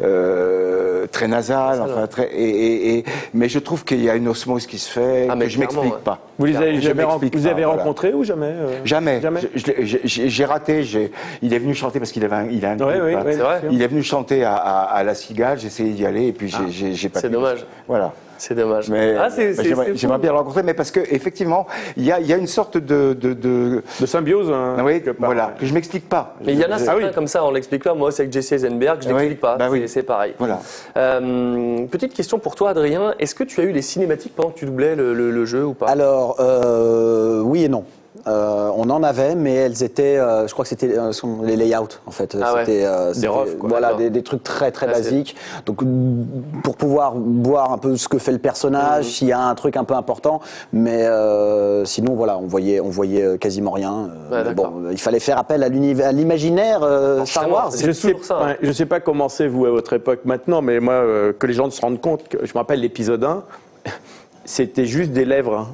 [0.00, 4.26] euh, très nasale, enfin très et, et- et- mais je trouve qu'il y a une
[4.26, 6.00] osmose qui se fait Ah, mais que je m'explique ouais.
[6.04, 6.18] pas.
[6.38, 7.66] Vous les avez jamais, vous voilà.
[7.66, 9.20] rencontrés ou jamais euh Jamais.
[9.20, 9.40] Jamais.
[9.54, 10.82] J'ai- raté.
[11.42, 13.22] Il est venu chanter parce qu'il avait un, il a un Ouais, hein.
[13.24, 13.62] ouais, C'est vrai.
[13.70, 15.58] Il est venu chanter à, à- à la Cigale.
[15.58, 17.18] J'ai essayé d'y aller et puis j'ai- j'ai pas.
[17.18, 17.22] Ah.
[17.22, 17.66] C'est dommage.
[17.88, 18.12] Voilà.
[18.38, 18.90] C'est dommage.
[18.90, 19.28] Mais ah,
[19.94, 21.66] j'aimerais bien le rencontrer, mais parce que effectivement,
[21.96, 24.84] il y a, il y a une sorte de, de, de- De symbiose hein, ah
[24.84, 26.34] oui, voilà, que je m'explique pas.
[26.44, 27.12] Mais il y en a certains oui.
[27.14, 27.94] comme ça, on l'explique pas.
[27.94, 29.56] Moi, c'est avec Jesse Eisenberg, je Oui, l'explique pas.
[29.56, 29.80] bah oui.
[29.86, 30.34] C'est, c'est pareil.
[30.38, 30.60] Voilà.
[30.98, 33.14] Euh, petite question pour toi, Adrien.
[33.18, 35.64] Est-ce que tu as eu les cinématiques pendant que tu doublais le, le- le jeu
[35.64, 35.86] ou pas?
[35.86, 37.84] Alors, euh, oui et non.
[38.26, 41.12] Euh, on en avait, mais elles étaient, euh, je crois que c'était euh,
[41.44, 42.36] les layouts en fait.
[42.42, 42.54] Ah.
[42.64, 43.68] C'était, euh, refs, quoi.
[43.68, 45.36] Voilà, des, des trucs très très Ah, basiques.
[45.64, 45.82] Donc,
[46.64, 49.10] pour pouvoir voir un peu ce que fait le personnage, Mhm.
[49.10, 50.40] s'il y a un truc un peu important,
[50.72, 54.08] mais euh, sinon voilà, on voyait, on voyait quasiment rien.
[54.32, 54.70] Ouais, mais d'accord.
[54.72, 57.68] bon, il fallait faire appel à l'univers, à l'imaginaire euh, Star Wars.
[57.70, 58.54] c'est Je sais, toujours ça, hein.
[58.60, 61.52] je sais pas comment c'est vous à votre époque maintenant, mais moi, euh, que les
[61.54, 63.44] gens se rendent compte, que, je me rappelle l'épisode 1,
[64.44, 65.54] c'était juste des lèvres.
[65.58, 65.68] hein.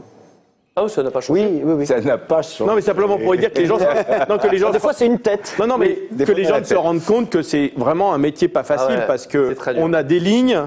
[0.74, 1.44] Ah oui, ça n'a pas changé.
[1.44, 1.86] Oui, oui, oui.
[1.86, 2.64] Ça n'a pas changé.
[2.68, 3.84] Non, mais simplement pour dire que les gens, se-
[4.28, 5.54] non, que les gens, Des fois, c'est une tête.
[5.58, 8.48] non, non, mais que fois, les gens se rendent compte que c'est vraiment un métier
[8.48, 10.62] pas facile Ah ouais, parce que on a des lignes,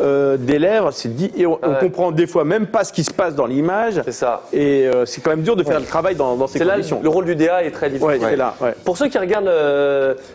[0.00, 1.76] euh, des lèvres, c'est dit, et on, on Ouais.
[1.80, 4.00] comprend des fois même pas ce qui se passe dans l'image.
[4.04, 4.42] C'est ça.
[4.52, 6.74] Et euh, c'est quand même dur de faire le travail dans, dans ces C'est là
[6.74, 7.00] conditions.
[7.02, 8.08] le rôle du DA est très difficile.
[8.08, 8.54] Ouais, c'est là.
[8.60, 8.74] Ouais.
[8.84, 9.46] Pour ceux qui regardent,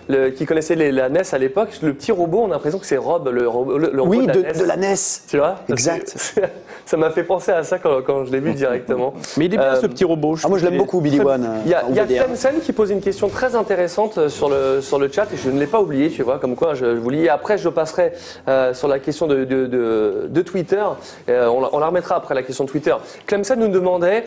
[0.08, 2.86] le- qui connaissaient les- la NES à l'époque, le petit robot, on a l'impression que
[2.86, 4.60] c'est Rob, le, robot- le, le robot Oui, de de, la NES.
[4.60, 4.96] de la NES.
[5.30, 5.56] Tu vois?
[5.70, 6.16] Exact.
[6.86, 9.14] Ça m'a fait penser à ça quand, quand je l'ai vu directement.
[9.38, 10.36] Mais il est bien Euh, ce petit robot.
[10.44, 11.44] Ah, moi, je l'aime beaucoup, Billy One.
[11.46, 12.26] euh, Il y a, y a
[12.64, 15.60] qui pose une question très intéressante euh, sur le, sur le chat et je ne
[15.60, 17.30] l'ai pas oublié, tu vois, comme quoi je, je vous lis.
[17.30, 18.14] Après, je passerai
[18.48, 20.84] euh, sur la question de, de, Twitter.
[21.28, 22.96] Euh, on, la, on la remettra après la question de Twitter.
[23.26, 24.24] Clemson nous demandait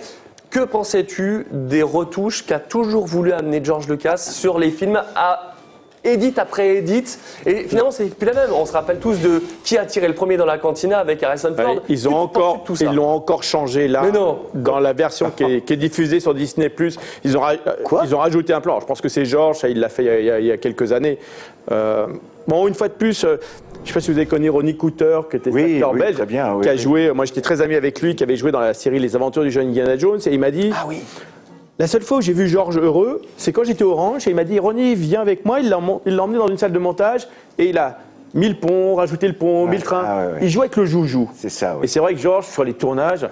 [0.51, 5.52] que pensais-tu des retouches qu'a toujours voulu amener George Lucas sur les films à
[6.05, 7.05] Edit après edit,
[7.47, 8.51] et finalement c'est plus la même.
[8.53, 11.55] On se rappelle tous de qui a tiré le premier dans la cantina avec Harrison
[11.57, 11.77] Ford.
[11.77, 14.03] Ouais, ils ont encore, tout ça ils l'ont encore changé là.
[14.05, 14.41] Mais non.
[14.53, 16.73] Dans la version qui est, qui est diffusée sur Disney+,
[17.25, 17.43] ils ont,
[17.85, 18.03] Quoi?
[18.05, 18.81] ils ont rajouté un plan.
[18.81, 21.19] Je pense que c'est Georges, il l'a fait il y, a, il y quelques années.
[21.71, 22.09] Euh,
[22.49, 23.37] bon, une fois de plus, euh,
[23.77, 26.01] je ne sais pas si vous avez connu Ronnie Cooter, qui était Oui, acteur oui,
[26.01, 26.79] belge, très bien, oui, qui a oui.
[26.79, 27.13] joué.
[27.13, 29.53] Moi, j'étais très ami avec lui, qui avait joué dans la série Les Aventures du
[29.53, 30.73] jeune Indiana Jones, et il m'a dit.
[30.75, 30.99] Ah oui.
[31.79, 34.45] La seule fois où j'ai vu Georges heureux, c'est quand j'étais orange et il m'a
[34.45, 35.61] dit Ronnie, viens avec moi.
[35.61, 37.27] Il l'a emmené dans une salle de montage
[37.59, 37.99] et il a
[38.35, 40.03] mis le pont, rajouté le pont, mis le train.
[40.05, 40.39] ah ouais, ouais.
[40.43, 41.31] Il jouait avec le joujou.
[41.35, 43.27] C'est ça, Et c'est vrai que Georges, sur les tournages,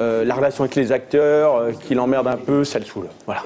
[0.00, 3.06] euh, la relation avec les acteurs, euh, qui l'emmerde un peu, ça le saoule.
[3.26, 3.42] Voilà.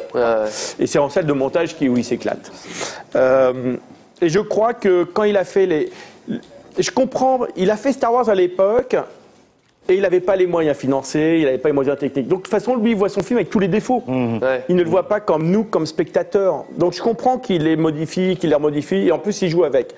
[0.78, 2.50] Et c'est en salle de montage qui, où il s'éclate.
[3.16, 3.76] Euh,
[4.20, 5.92] et je crois que quand il a fait les.
[6.78, 8.96] Je comprends, il a fait Star Wars à l'époque.
[9.90, 12.28] Et il n'avait pas les moyens financiers, il n'avait pas les moyens techniques.
[12.28, 14.02] Donc de toute façon, lui, il voit son film avec tous les défauts.
[14.06, 14.64] ouais.
[14.68, 16.64] Il ne le voit pas comme nous, comme spectateurs.
[16.76, 19.94] Donc je comprends qu'il les modifie, qu'il les remodifie, et en plus il joue avec.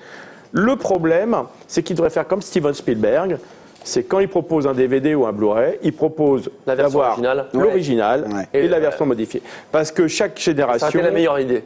[0.53, 1.35] Le problème,
[1.67, 3.37] c'est qu'il devrait faire comme Steven Spielberg.
[3.83, 7.45] C'est quand il propose un DVD ou un Blu-ray, il propose La version d'avoir originale.
[7.53, 8.47] l'original Ouais.
[8.53, 9.41] et, Et, la euh, version modifiée.
[9.71, 11.63] Parce que chaque Ça a génération, été la meilleure idée.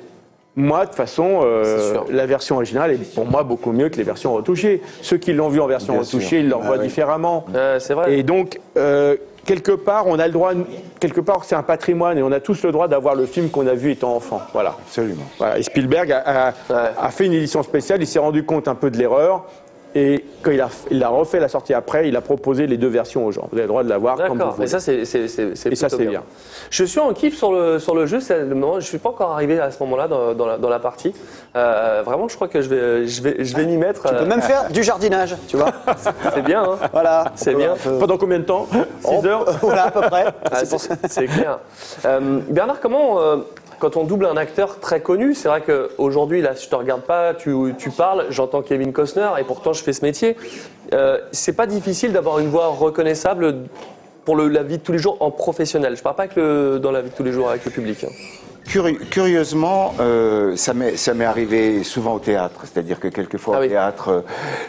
[0.55, 4.03] Moi de toute façon, euh, la version originale est pour moi beaucoup mieux que les
[4.03, 4.81] versions retouchées.
[5.01, 6.37] Ceux qui l'ont vu en version Bien retouchée, sûr.
[6.39, 6.83] ils le Ah voient oui.
[6.87, 7.45] différemment.
[7.55, 8.17] Euh, c'est vrai.
[8.17, 10.53] Et donc, euh, quelque part, on a le droit,
[10.99, 13.67] quelque part, c'est un patrimoine et on a tous le droit d'avoir le film qu'on
[13.67, 14.41] a vu étant enfant.
[14.53, 14.75] Voilà.
[14.87, 15.23] Absolument.
[15.37, 15.57] Voilà.
[15.59, 16.89] Et Spielberg a, a- Ouais.
[16.99, 19.45] a fait une édition spéciale, il s'est rendu compte un peu de l'erreur
[19.97, 22.89] Et quand il a, il a refait la sortie après, il a proposé les deux
[22.89, 23.47] versions aux gens.
[23.51, 24.65] Vous avez le droit de l'avoir comme vous voulez.
[24.65, 26.23] et ça c'est c'est bien.
[26.69, 29.31] Je suis en kiff sur le, sur le jeu, le moment, je suis pas encore
[29.31, 31.13] arrivé à ce moment-là dans, dans la, dans la partie.
[31.55, 34.03] Euh, vraiment, je crois que je vais, je vais, je vais m'y mettre.
[34.09, 35.71] Tu peux euh, même faire du jardinage, tu vois.
[36.33, 37.31] C'est bien, hein Voilà.
[37.35, 37.75] C'est bien.
[37.81, 38.67] Peu- Pendant combien de temps?
[39.01, 39.45] 6 heures?
[39.61, 40.25] Voilà, à peu près.
[40.51, 40.61] Ah,
[41.07, 41.59] c'est clair.
[42.05, 43.37] Euh, Bernard, comment, euh,
[43.79, 47.33] quand on double un acteur très connu, c'est vrai qu'aujourd'hui, là, je te regarde pas,
[47.33, 50.35] tu, tu parles, j'entends Kevin Costner, et pourtant je fais ce métier.
[50.93, 53.55] Euh, c'est pas difficile d'avoir une voix reconnaissable
[54.23, 55.95] pour le- la vie de tous les jours en professionnel.
[55.97, 58.03] Je parle pas que le- dans la vie de tous les jours avec le public.
[58.03, 58.09] hein.
[58.67, 64.09] Curi- curieusement, euh, ça m'est arrivé souvent au théâtre, c'est-à-dire que quelquefois Ah au théâtre,
[64.09, 64.21] euh,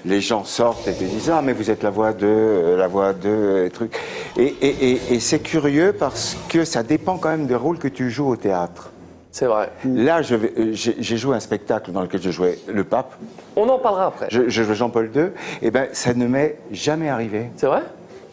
[0.05, 2.89] les gens sortent et te disent ah mais vous êtes la voix de euh, la
[2.89, 3.99] voix de truc.
[4.37, 7.89] Et, et, et, et c'est curieux parce que ça dépend quand même des rôles que
[7.89, 8.91] tu joues au théâtre.
[9.31, 9.69] C'est vrai.
[9.85, 13.13] Là, euh, j'ai joué un spectacle dans lequel je jouais le pape,
[13.55, 14.29] On en parlera après.
[14.31, 15.27] je, je jouais Jean-Paul II,
[15.61, 17.51] et ben ça ne m'est jamais arrivé.
[17.57, 17.83] C'est vrai?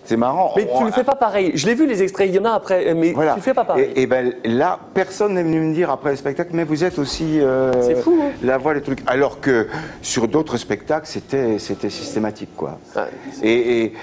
[0.05, 0.51] C'est marrant.
[0.57, 1.51] Mais tu On- le fais pas pareil.
[1.55, 3.31] Je l'ai vu les extraits, il y en a après, mais Voilà.
[3.33, 3.89] tu le fais pas pareil.
[3.95, 6.99] Et, et ben là, personne n'est venu me dire après le spectacle, mais vous êtes
[6.99, 8.31] aussi euh, C'est fou, hein.
[8.43, 8.99] la voix des trucs.
[9.07, 9.67] Alors que
[10.01, 12.77] sur d'autres spectacles, c'était c'était systématique, quoi.
[12.97, 13.03] Ouais.
[13.43, 13.93] Et, et-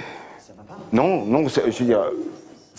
[0.92, 2.00] non, non, je veux dire.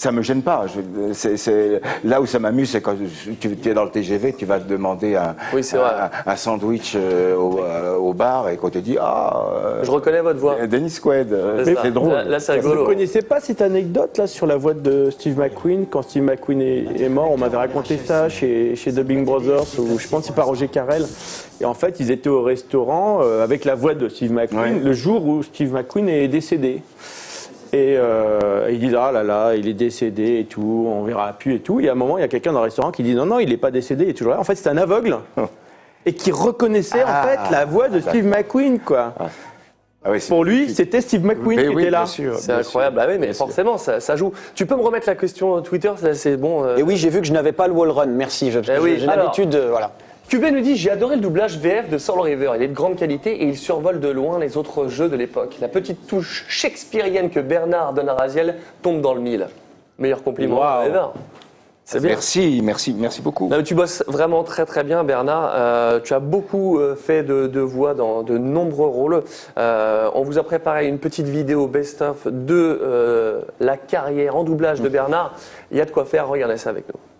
[0.02, 0.66] Ça me gêne pas.
[0.66, 2.96] Je- là où ça m'amuse, c'est quand
[3.36, 5.92] tu, tu es dans le TGV, tu vas te demander un, Oui, c'est vrai.
[6.26, 9.92] un, un sandwich euh, au, euh, au bar et qu'on te dit Ah, euh, Je
[9.92, 10.56] reconnais votre voix.
[10.66, 12.10] Dennis Quaid, C'est drôle.
[12.14, 15.38] Là, là, c'est Vous ne connaissez pas cette anecdote là sur la voix de Steve
[15.38, 15.86] McQueen?
[15.88, 20.00] Quand Steve McQueen est, est mort, on m'avait raconté ça chez, chez Dubbing Brothers, ou
[20.00, 21.06] je pense que c'est pas Roger Carrel.
[21.62, 24.80] Et en fait, ils étaient au restaurant euh, avec la voix de Steve McQueen Ouais.
[24.84, 26.82] le jour où Steve McQueen est décédé.
[27.74, 31.56] Et euh, ils disent ah là là, il est décédé et tout, on verra plus
[31.56, 31.80] et tout.
[31.80, 33.40] Et à un moment, il y a quelqu'un dans le restaurant qui dit non non,
[33.40, 34.40] il n'est pas décédé, il est toujours là.
[34.40, 35.18] En fait, c'est un aveugle
[36.06, 37.22] et qui reconnaissait Ah.
[37.24, 39.14] en fait la voix de Steve McQueen quoi.
[40.04, 42.00] Ah oui, Pour lui, c'était Steve McQueen Mais qui oui, était là.
[42.00, 42.96] bien sûr, C'est incroyable.
[43.00, 44.34] sûr, Ah oui, mais forcément, ça, ça joue.
[44.56, 46.64] Tu peux me remettre la question Twitter ça, C'est bon.
[46.66, 48.08] euh, Et oui, j'ai vu que je n'avais pas le wall run.
[48.08, 48.48] Merci.
[48.48, 49.16] Eh J'ai alors.
[49.26, 49.92] l'habitude, de- voilà.
[50.32, 52.54] QB nous dit J'ai adoré le doublage VF de Soul River.
[52.56, 55.58] Il est de grande qualité et il survole de loin les autres jeux de l'époque.
[55.60, 59.50] La petite touche shakespearienne que Bernard donne à Raziel tombe dans le mille.
[60.00, 60.88] Meilleur compliment Waouh.
[60.88, 61.06] ever.
[61.84, 62.12] C'est bien.
[62.12, 63.50] Merci, merci, merci beaucoup.
[63.50, 65.52] Non, tu bosses vraiment très très bien, Bernard.
[65.54, 69.24] Euh, tu as beaucoup euh, fait de, de voix dans de nombreux rôles.
[69.58, 74.88] Euh, on vous a préparé une petite vidéo best-of de la carrière en doublage de
[74.88, 75.36] Bernard.
[75.72, 77.11] Il y a de quoi faire, regardez ça avec nous.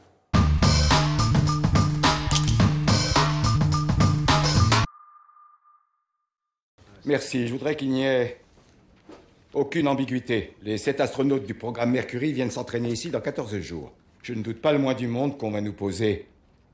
[7.06, 7.48] Merci.
[7.48, 8.40] Je voudrais qu'il n'y ait
[9.54, 10.54] aucune ambiguïté.
[10.62, 13.92] Les sept astronautes du programme Mercury viennent s'entraîner ici dans 14 jours.
[14.24, 16.28] Je ne doute pas le moins du monde qu'on va nous poser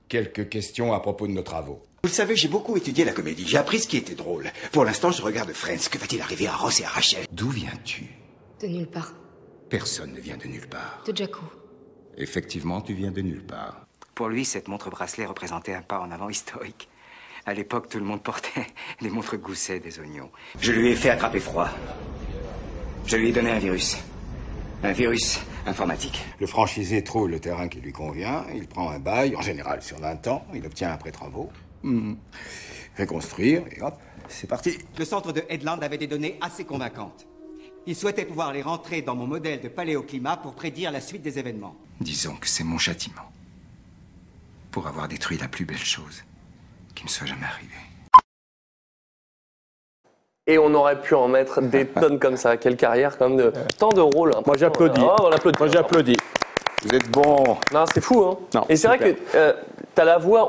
[0.09, 1.81] quelques questions à propos de nos travaux.
[2.03, 3.45] Vous le savez, j'ai beaucoup étudié la comédie.
[3.47, 4.51] J'ai appris ce qui était drôle.
[4.71, 5.89] Pour l'instant, je regarde Friends.
[5.91, 7.25] Que va-t-il arriver à Ross et à Rachel?
[7.31, 8.05] D'où viens-tu?
[8.61, 9.13] De nulle part.
[9.69, 11.03] Personne ne vient de nulle part.
[11.05, 11.43] De Jakku.
[12.17, 13.85] Effectivement, tu viens de nulle part.
[14.15, 16.87] Pour lui, cette montre bracelet représentait un pas en avant historique.
[17.47, 18.67] À l'époque, tout le monde portait
[19.01, 20.29] des montres gousset des oignons.
[20.59, 21.69] Je lui ai fait attraper froid.
[23.05, 23.97] Je lui ai donné un virus.
[24.83, 26.25] Un virus informatique.
[26.41, 29.97] Le franchisé trouve le terrain qui lui convient, il prend un bail, en général sur
[29.97, 31.49] 20 ans, il obtient un pré-travaux,
[31.83, 32.15] hmm,
[32.95, 33.95] fait construire, et hop,
[34.27, 34.77] c'est parti.
[34.97, 37.27] Le centre de Headland avait des données assez convaincantes.
[37.85, 41.39] Il souhaitait pouvoir les rentrer dans mon modèle de paléoclimat pour prédire la suite des
[41.39, 41.77] événements.
[42.01, 43.31] Disons que c'est mon châtiment.
[44.69, 46.23] Pour avoir détruit la plus belle chose
[46.97, 47.73] qui me soit jamais arrivée.
[50.47, 52.57] Et on aurait pu en mettre des tonnes comme ça.
[52.57, 54.31] Quelle carrière, quand même, de tant de rôles.
[54.45, 55.01] Moi j'applaudis.
[55.03, 55.59] Oh, on applaudit.
[55.59, 56.17] Moi j'applaudis.
[56.83, 57.57] Vous êtes bon.
[57.73, 58.37] Non, c'est fou, hein.
[58.53, 60.45] Non, Et c'est vrai que tu as la voix.